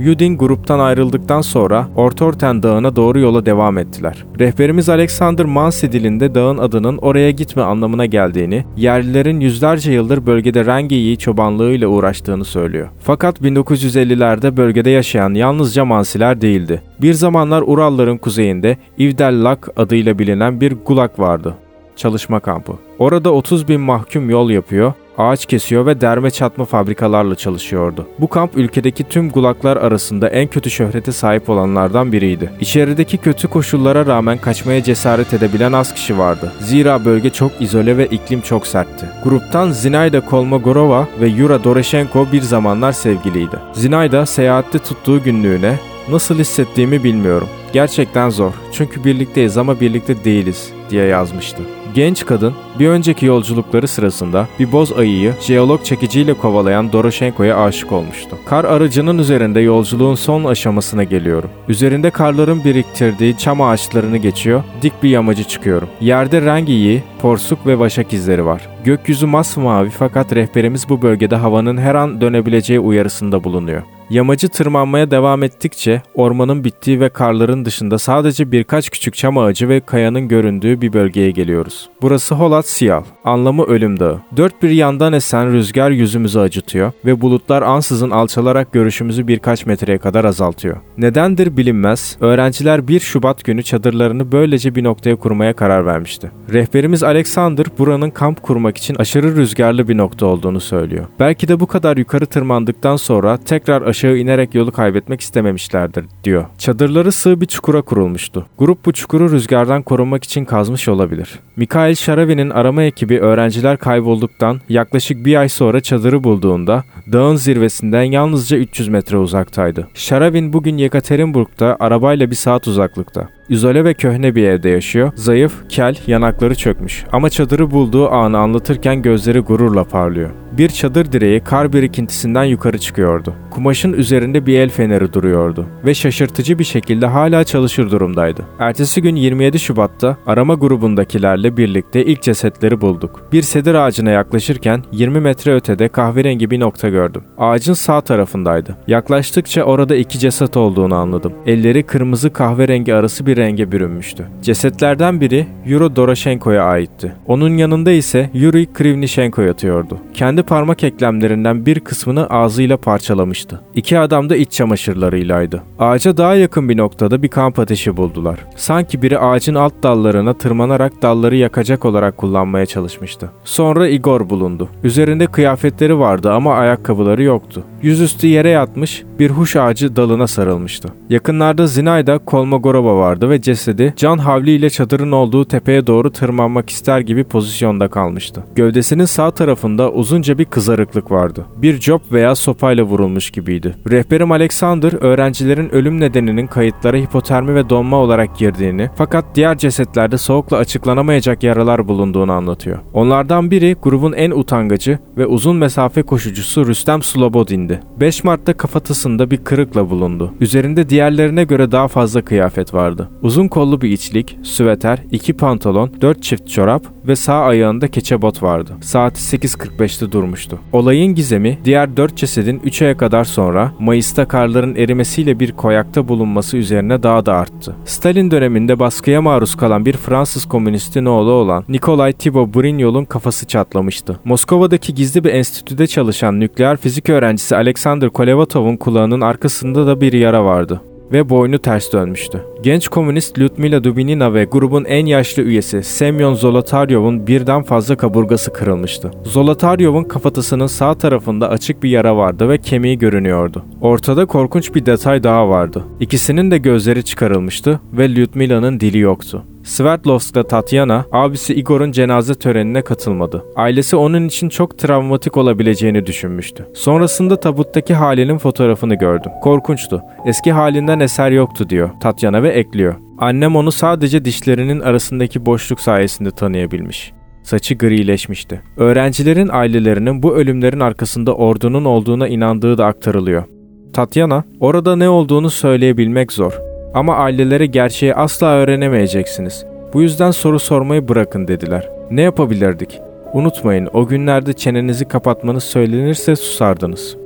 Yudin 0.00 0.38
gruptan 0.38 0.78
ayrıldıktan 0.78 1.40
sonra 1.40 1.88
Ortorten 1.96 2.62
Dağı'na 2.62 2.96
doğru 2.96 3.20
yola 3.20 3.46
devam 3.46 3.78
ettiler. 3.78 4.24
Rehberimiz 4.38 4.88
Alexander 4.88 5.46
Mansi 5.46 5.92
dilinde 5.92 6.34
dağın 6.34 6.58
adının 6.58 6.98
oraya 6.98 7.30
gitme 7.30 7.62
anlamına 7.62 8.06
geldiğini, 8.06 8.64
yerlilerin 8.76 9.40
yüzlerce 9.40 9.92
yıldır 9.92 10.26
bölgede 10.26 10.66
Rengeyi 10.66 11.18
çobanlığıyla 11.18 11.88
uğraştığını 11.88 12.44
söylüyor. 12.44 12.88
Fakat 13.00 13.40
1950'lerde 13.40 14.56
bölgede 14.56 14.90
yaşayan 14.90 15.34
yalnızca 15.34 15.84
Mansiler 15.84 16.40
değildi. 16.40 16.82
Bir 17.02 17.12
zamanlar 17.12 17.64
Uralların 17.66 18.18
kuzeyinde 18.18 18.76
Ivdellak 18.98 19.68
adıyla 19.76 20.18
bilinen 20.18 20.60
bir 20.60 20.76
gulak 20.86 21.18
vardı 21.18 21.54
çalışma 21.96 22.40
kampı. 22.40 22.72
Orada 22.98 23.32
30 23.32 23.68
bin 23.68 23.80
mahkum 23.80 24.30
yol 24.30 24.50
yapıyor, 24.50 24.92
ağaç 25.18 25.46
kesiyor 25.46 25.86
ve 25.86 26.00
derme 26.00 26.30
çatma 26.30 26.64
fabrikalarla 26.64 27.34
çalışıyordu. 27.34 28.06
Bu 28.18 28.28
kamp 28.28 28.56
ülkedeki 28.56 29.04
tüm 29.04 29.30
gulaklar 29.30 29.76
arasında 29.76 30.28
en 30.28 30.46
kötü 30.46 30.70
şöhrete 30.70 31.12
sahip 31.12 31.50
olanlardan 31.50 32.12
biriydi. 32.12 32.52
İçerideki 32.60 33.18
kötü 33.18 33.48
koşullara 33.48 34.06
rağmen 34.06 34.38
kaçmaya 34.38 34.82
cesaret 34.82 35.34
edebilen 35.34 35.72
az 35.72 35.94
kişi 35.94 36.18
vardı. 36.18 36.52
Zira 36.60 37.04
bölge 37.04 37.30
çok 37.30 37.52
izole 37.60 37.96
ve 37.96 38.06
iklim 38.06 38.40
çok 38.40 38.66
sertti. 38.66 39.06
Gruptan 39.24 39.70
Zinayda 39.70 40.20
Kolmogorova 40.20 41.08
ve 41.20 41.26
Yura 41.26 41.64
Doreshenko 41.64 42.26
bir 42.32 42.42
zamanlar 42.42 42.92
sevgiliydi. 42.92 43.56
Zinayda 43.72 44.26
seyahatte 44.26 44.78
tuttuğu 44.78 45.22
günlüğüne 45.22 45.78
Nasıl 46.08 46.38
hissettiğimi 46.38 47.04
bilmiyorum. 47.04 47.48
Gerçekten 47.72 48.30
zor. 48.30 48.52
Çünkü 48.72 49.04
birlikteyiz 49.04 49.58
ama 49.58 49.80
birlikte 49.80 50.24
değiliz 50.24 50.72
diye 50.90 51.04
yazmıştı. 51.04 51.62
Genç 51.94 52.26
kadın 52.26 52.54
bir 52.78 52.88
önceki 52.88 53.26
yolculukları 53.26 53.88
sırasında 53.88 54.48
bir 54.58 54.72
boz 54.72 54.92
ayıyı 54.92 55.34
jeolog 55.40 55.84
çekiciyle 55.84 56.34
kovalayan 56.34 56.92
Doroshenko'ya 56.92 57.56
aşık 57.56 57.92
olmuştu. 57.92 58.38
Kar 58.46 58.64
aracının 58.64 59.18
üzerinde 59.18 59.60
yolculuğun 59.60 60.14
son 60.14 60.44
aşamasına 60.44 61.04
geliyorum. 61.04 61.50
Üzerinde 61.68 62.10
karların 62.10 62.64
biriktirdiği 62.64 63.38
çam 63.38 63.60
ağaçlarını 63.60 64.16
geçiyor, 64.16 64.62
dik 64.82 65.02
bir 65.02 65.08
yamacı 65.08 65.44
çıkıyorum. 65.44 65.88
Yerde 66.00 66.42
rengiyi, 66.42 67.02
porsuk 67.20 67.66
ve 67.66 67.78
vaşak 67.78 68.12
izleri 68.12 68.46
var. 68.46 68.68
Gökyüzü 68.84 69.26
masmavi 69.26 69.90
fakat 69.90 70.34
rehberimiz 70.34 70.88
bu 70.88 71.02
bölgede 71.02 71.36
havanın 71.36 71.76
her 71.76 71.94
an 71.94 72.20
dönebileceği 72.20 72.80
uyarısında 72.80 73.44
bulunuyor. 73.44 73.82
Yamacı 74.12 74.48
tırmanmaya 74.48 75.10
devam 75.10 75.42
ettikçe 75.42 76.02
ormanın 76.14 76.64
bittiği 76.64 77.00
ve 77.00 77.08
karların 77.08 77.64
dışında 77.64 77.98
sadece 77.98 78.52
birkaç 78.52 78.90
küçük 78.90 79.14
çam 79.14 79.38
ağacı 79.38 79.68
ve 79.68 79.80
kayanın 79.80 80.28
göründüğü 80.28 80.80
bir 80.80 80.92
bölgeye 80.92 81.30
geliyoruz. 81.30 81.88
Burası 82.02 82.34
Holat 82.34 82.68
Siyal, 82.68 83.02
anlamı 83.24 83.64
ölüm 83.64 84.00
dağı. 84.00 84.20
Dört 84.36 84.62
bir 84.62 84.70
yandan 84.70 85.12
esen 85.12 85.52
rüzgar 85.52 85.90
yüzümüzü 85.90 86.38
acıtıyor 86.38 86.92
ve 87.04 87.20
bulutlar 87.20 87.62
ansızın 87.62 88.10
alçalarak 88.10 88.72
görüşümüzü 88.72 89.28
birkaç 89.28 89.66
metreye 89.66 89.98
kadar 89.98 90.24
azaltıyor. 90.24 90.76
Nedendir 90.98 91.56
bilinmez, 91.56 92.16
öğrenciler 92.20 92.88
1 92.88 93.00
Şubat 93.00 93.44
günü 93.44 93.62
çadırlarını 93.62 94.32
böylece 94.32 94.74
bir 94.74 94.84
noktaya 94.84 95.16
kurmaya 95.16 95.52
karar 95.52 95.86
vermişti. 95.86 96.30
Rehberimiz 96.52 97.02
Alexander 97.02 97.66
buranın 97.78 98.10
kamp 98.10 98.42
kurmak 98.42 98.76
için 98.76 98.94
aşırı 98.94 99.36
rüzgarlı 99.36 99.88
bir 99.88 99.96
nokta 99.96 100.26
olduğunu 100.26 100.60
söylüyor. 100.60 101.04
Belki 101.20 101.48
de 101.48 101.60
bu 101.60 101.66
kadar 101.66 101.96
yukarı 101.96 102.26
tırmandıktan 102.26 102.96
sonra 102.96 103.36
tekrar 103.36 103.82
aşağı 104.04 104.16
inerek 104.16 104.54
yolu 104.54 104.72
kaybetmek 104.72 105.20
istememişlerdir 105.20 106.04
diyor. 106.24 106.44
Çadırları 106.58 107.12
sığ 107.12 107.40
bir 107.40 107.46
çukura 107.46 107.82
kurulmuştu. 107.82 108.46
Grup 108.58 108.86
bu 108.86 108.92
çukuru 108.92 109.30
rüzgardan 109.30 109.82
korunmak 109.82 110.24
için 110.24 110.44
kazmış 110.44 110.88
olabilir. 110.88 111.38
Mikhail 111.56 111.94
Şaravi'nin 111.94 112.50
arama 112.50 112.82
ekibi 112.82 113.20
öğrenciler 113.20 113.76
kaybolduktan 113.76 114.60
yaklaşık 114.68 115.24
bir 115.24 115.36
ay 115.36 115.48
sonra 115.48 115.80
çadırı 115.80 116.24
bulduğunda 116.24 116.84
dağın 117.12 117.36
zirvesinden 117.36 118.02
yalnızca 118.02 118.56
300 118.56 118.88
metre 118.88 119.16
uzaktaydı. 119.16 119.88
Şaravin 119.94 120.52
bugün 120.52 120.76
Yekaterinburg'da 120.78 121.76
arabayla 121.80 122.30
bir 122.30 122.36
saat 122.36 122.68
uzaklıkta. 122.68 123.28
İzole 123.52 123.84
ve 123.84 123.94
köhne 123.94 124.34
bir 124.34 124.44
evde 124.44 124.68
yaşıyor. 124.68 125.12
Zayıf, 125.14 125.52
kel, 125.68 125.96
yanakları 126.06 126.54
çökmüş. 126.54 127.04
Ama 127.12 127.30
çadırı 127.30 127.70
bulduğu 127.70 128.08
anı 128.10 128.38
anlatırken 128.38 129.02
gözleri 129.02 129.38
gururla 129.40 129.84
parlıyor. 129.84 130.30
Bir 130.58 130.68
çadır 130.68 131.12
direği 131.12 131.40
kar 131.40 131.72
birikintisinden 131.72 132.44
yukarı 132.44 132.78
çıkıyordu. 132.78 133.34
Kumaşın 133.50 133.92
üzerinde 133.92 134.46
bir 134.46 134.58
el 134.58 134.68
feneri 134.70 135.12
duruyordu 135.12 135.66
ve 135.84 135.94
şaşırtıcı 135.94 136.58
bir 136.58 136.64
şekilde 136.64 137.06
hala 137.06 137.44
çalışır 137.44 137.90
durumdaydı. 137.90 138.42
Ertesi 138.58 139.02
gün 139.02 139.16
27 139.16 139.58
Şubat'ta 139.58 140.16
arama 140.26 140.54
grubundakilerle 140.54 141.56
birlikte 141.56 142.04
ilk 142.04 142.22
cesetleri 142.22 142.80
bulduk. 142.80 143.22
Bir 143.32 143.42
sedir 143.42 143.74
ağacına 143.74 144.10
yaklaşırken 144.10 144.82
20 144.92 145.20
metre 145.20 145.54
ötede 145.54 145.88
kahverengi 145.88 146.50
bir 146.50 146.60
nokta 146.60 146.88
gördüm. 146.88 147.22
Ağacın 147.38 147.72
sağ 147.72 148.00
tarafındaydı. 148.00 148.76
Yaklaştıkça 148.86 149.62
orada 149.62 149.96
iki 149.96 150.18
ceset 150.18 150.56
olduğunu 150.56 150.94
anladım. 150.94 151.32
Elleri 151.46 151.82
kırmızı 151.82 152.32
kahverengi 152.32 152.94
arası 152.94 153.26
bir 153.26 153.36
renge 153.42 153.72
bürünmüştü. 153.72 154.26
Cesetlerden 154.42 155.20
biri 155.20 155.46
Yuro 155.66 155.96
Doroshenko'ya 155.96 156.64
aitti. 156.64 157.12
Onun 157.26 157.56
yanında 157.56 157.90
ise 157.92 158.30
Yuri 158.34 158.72
Krivnishenko 158.72 159.42
yatıyordu. 159.42 159.98
Kendi 160.14 160.42
parmak 160.42 160.84
eklemlerinden 160.84 161.66
bir 161.66 161.80
kısmını 161.80 162.26
ağzıyla 162.26 162.76
parçalamıştı. 162.76 163.60
İki 163.74 163.98
adam 163.98 164.30
da 164.30 164.36
iç 164.36 164.52
çamaşırlarıylaydı. 164.52 165.62
Ağaca 165.78 166.16
daha 166.16 166.34
yakın 166.34 166.68
bir 166.68 166.76
noktada 166.76 167.22
bir 167.22 167.28
kamp 167.28 167.58
ateşi 167.58 167.96
buldular. 167.96 168.38
Sanki 168.56 169.02
biri 169.02 169.18
ağacın 169.18 169.54
alt 169.54 169.72
dallarına 169.82 170.34
tırmanarak 170.34 171.02
dalları 171.02 171.36
yakacak 171.36 171.84
olarak 171.84 172.16
kullanmaya 172.16 172.66
çalışmıştı. 172.66 173.30
Sonra 173.44 173.88
Igor 173.88 174.30
bulundu. 174.30 174.68
Üzerinde 174.84 175.26
kıyafetleri 175.26 175.98
vardı 175.98 176.32
ama 176.32 176.54
ayakkabıları 176.54 177.22
yoktu. 177.22 177.64
Yüzüstü 177.82 178.26
yere 178.26 178.48
yatmış, 178.48 179.02
bir 179.18 179.30
huş 179.30 179.56
ağacı 179.56 179.96
dalına 179.96 180.26
sarılmıştı. 180.26 180.88
Yakınlarda 181.10 181.66
Zinayda 181.66 182.18
Kolmogorova 182.18 182.96
vardı 182.96 183.30
ve 183.30 183.42
cesedi 183.42 183.94
can 183.96 184.18
havliyle 184.18 184.70
çadırın 184.70 185.12
olduğu 185.12 185.44
tepeye 185.44 185.86
doğru 185.86 186.12
tırmanmak 186.12 186.70
ister 186.70 187.00
gibi 187.00 187.24
pozisyonda 187.24 187.88
kalmıştı. 187.88 188.44
Gövdesinin 188.54 189.04
sağ 189.04 189.30
tarafında 189.30 189.92
uzunca 189.92 190.38
bir 190.38 190.44
kızarıklık 190.44 191.10
vardı. 191.10 191.46
Bir 191.56 191.80
cop 191.80 192.12
veya 192.12 192.34
sopayla 192.34 192.84
vurulmuş 192.84 193.30
gibiydi. 193.30 193.74
Rehberim 193.90 194.32
Alexander 194.32 194.92
öğrencilerin 195.00 195.68
ölüm 195.68 196.00
nedeninin 196.00 196.46
kayıtlara 196.46 196.96
hipotermi 196.96 197.54
ve 197.54 197.70
donma 197.70 197.96
olarak 197.96 198.38
girdiğini 198.38 198.90
fakat 198.96 199.24
diğer 199.34 199.58
cesetlerde 199.58 200.18
soğukla 200.18 200.56
açıklanamayacak 200.56 201.42
yaralar 201.42 201.88
bulunduğunu 201.88 202.32
anlatıyor. 202.32 202.78
Onlardan 202.94 203.50
biri 203.50 203.76
grubun 203.82 204.12
en 204.12 204.30
utangacı 204.30 204.98
ve 205.16 205.26
uzun 205.26 205.56
mesafe 205.56 206.02
koşucusu 206.02 206.66
Rüstem 206.66 207.02
Slobodin'di. 207.02 207.71
5 208.00 208.24
Mart'ta 208.24 208.52
kafatasında 208.52 209.30
bir 209.30 209.36
kırıkla 209.36 209.90
bulundu. 209.90 210.34
Üzerinde 210.40 210.88
diğerlerine 210.88 211.44
göre 211.44 211.72
daha 211.72 211.88
fazla 211.88 212.22
kıyafet 212.22 212.74
vardı. 212.74 213.08
Uzun 213.22 213.48
kollu 213.48 213.80
bir 213.80 213.90
içlik, 213.90 214.38
süveter, 214.42 214.98
iki 215.10 215.32
pantolon, 215.32 215.90
dört 216.00 216.22
çift 216.22 216.48
çorap, 216.48 216.82
ve 217.06 217.16
sağ 217.16 217.40
ayağında 217.40 217.88
keçe 217.88 218.22
bot 218.22 218.42
vardı. 218.42 218.72
Saati 218.80 219.20
8.45'te 219.20 220.12
durmuştu. 220.12 220.58
Olayın 220.72 221.14
gizemi 221.14 221.58
diğer 221.64 221.96
dört 221.96 222.16
cesedin 222.16 222.60
3 222.64 222.82
aya 222.82 222.96
kadar 222.96 223.24
sonra 223.24 223.72
Mayıs'ta 223.78 224.28
karların 224.28 224.74
erimesiyle 224.74 225.40
bir 225.40 225.52
koyakta 225.52 226.08
bulunması 226.08 226.56
üzerine 226.56 227.02
daha 227.02 227.26
da 227.26 227.34
arttı. 227.34 227.76
Stalin 227.84 228.30
döneminde 228.30 228.78
baskıya 228.78 229.22
maruz 229.22 229.56
kalan 229.56 229.86
bir 229.86 229.96
Fransız 229.96 230.46
komünistin 230.46 231.04
oğlu 231.04 231.30
olan 231.30 231.64
Nikolay 231.68 232.12
Thibaut 232.12 232.56
Brignol'un 232.56 233.04
kafası 233.04 233.46
çatlamıştı. 233.46 234.20
Moskova'daki 234.24 234.94
gizli 234.94 235.24
bir 235.24 235.32
enstitüde 235.32 235.86
çalışan 235.86 236.40
nükleer 236.40 236.76
fizik 236.76 237.08
öğrencisi 237.08 237.56
Alexander 237.56 238.10
Kolevatov'un 238.10 238.76
kulağının 238.76 239.20
arkasında 239.20 239.86
da 239.86 240.00
bir 240.00 240.12
yara 240.12 240.44
vardı 240.44 240.80
ve 241.12 241.28
boynu 241.28 241.58
ters 241.58 241.92
dönmüştü. 241.92 242.44
Genç 242.62 242.88
komünist 242.88 243.38
Lyudmila 243.38 243.84
Dubinina 243.84 244.34
ve 244.34 244.44
grubun 244.44 244.84
en 244.84 245.06
yaşlı 245.06 245.42
üyesi 245.42 245.82
Semyon 245.82 246.34
Zolotaryov'un 246.34 247.26
birden 247.26 247.62
fazla 247.62 247.96
kaburgası 247.96 248.52
kırılmıştı. 248.52 249.10
Zolotaryov'un 249.24 250.04
kafatasının 250.04 250.66
sağ 250.66 250.94
tarafında 250.94 251.48
açık 251.50 251.82
bir 251.82 251.90
yara 251.90 252.16
vardı 252.16 252.48
ve 252.48 252.58
kemiği 252.58 252.98
görünüyordu. 252.98 253.64
Ortada 253.80 254.26
korkunç 254.26 254.74
bir 254.74 254.86
detay 254.86 255.22
daha 255.22 255.48
vardı. 255.48 255.84
İkisinin 256.00 256.50
de 256.50 256.58
gözleri 256.58 257.04
çıkarılmıştı 257.04 257.80
ve 257.92 258.14
Lyudmila'nın 258.14 258.80
dili 258.80 258.98
yoktu. 258.98 259.42
Sverdlovsk'ta 259.64 260.42
Tatyana, 260.42 261.04
abisi 261.12 261.54
Igor'un 261.54 261.92
cenaze 261.92 262.34
törenine 262.34 262.82
katılmadı. 262.82 263.44
Ailesi 263.56 263.96
onun 263.96 264.26
için 264.26 264.48
çok 264.48 264.78
travmatik 264.78 265.36
olabileceğini 265.36 266.06
düşünmüştü. 266.06 266.66
Sonrasında 266.74 267.40
tabuttaki 267.40 267.94
halinin 267.94 268.38
fotoğrafını 268.38 268.94
gördüm. 268.94 269.32
Korkunçtu. 269.42 270.02
Eski 270.26 270.52
halinden 270.52 271.00
eser 271.00 271.30
yoktu 271.30 271.68
diyor 271.68 271.90
Tatyana 272.00 272.42
ve 272.42 272.48
ekliyor. 272.48 272.94
Annem 273.18 273.56
onu 273.56 273.72
sadece 273.72 274.24
dişlerinin 274.24 274.80
arasındaki 274.80 275.46
boşluk 275.46 275.80
sayesinde 275.80 276.30
tanıyabilmiş. 276.30 277.12
Saçı 277.42 277.74
grileşmişti. 277.74 278.62
Öğrencilerin 278.76 279.48
ailelerinin 279.52 280.22
bu 280.22 280.34
ölümlerin 280.34 280.80
arkasında 280.80 281.34
ordunun 281.34 281.84
olduğuna 281.84 282.28
inandığı 282.28 282.78
da 282.78 282.86
aktarılıyor. 282.86 283.44
Tatyana, 283.92 284.44
orada 284.60 284.96
ne 284.96 285.08
olduğunu 285.08 285.50
söyleyebilmek 285.50 286.32
zor. 286.32 286.71
Ama 286.94 287.16
ailelere 287.16 287.66
gerçeği 287.66 288.14
asla 288.14 288.46
öğrenemeyeceksiniz. 288.46 289.64
Bu 289.92 290.02
yüzden 290.02 290.30
soru 290.30 290.58
sormayı 290.58 291.08
bırakın 291.08 291.48
dediler. 291.48 291.88
Ne 292.10 292.22
yapabilirdik? 292.22 293.00
Unutmayın 293.32 293.88
o 293.92 294.06
günlerde 294.06 294.52
çenenizi 294.52 295.08
kapatmanız 295.08 295.64
söylenirse 295.64 296.36
susardınız. 296.36 297.16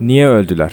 Niye 0.00 0.28
öldüler? 0.28 0.72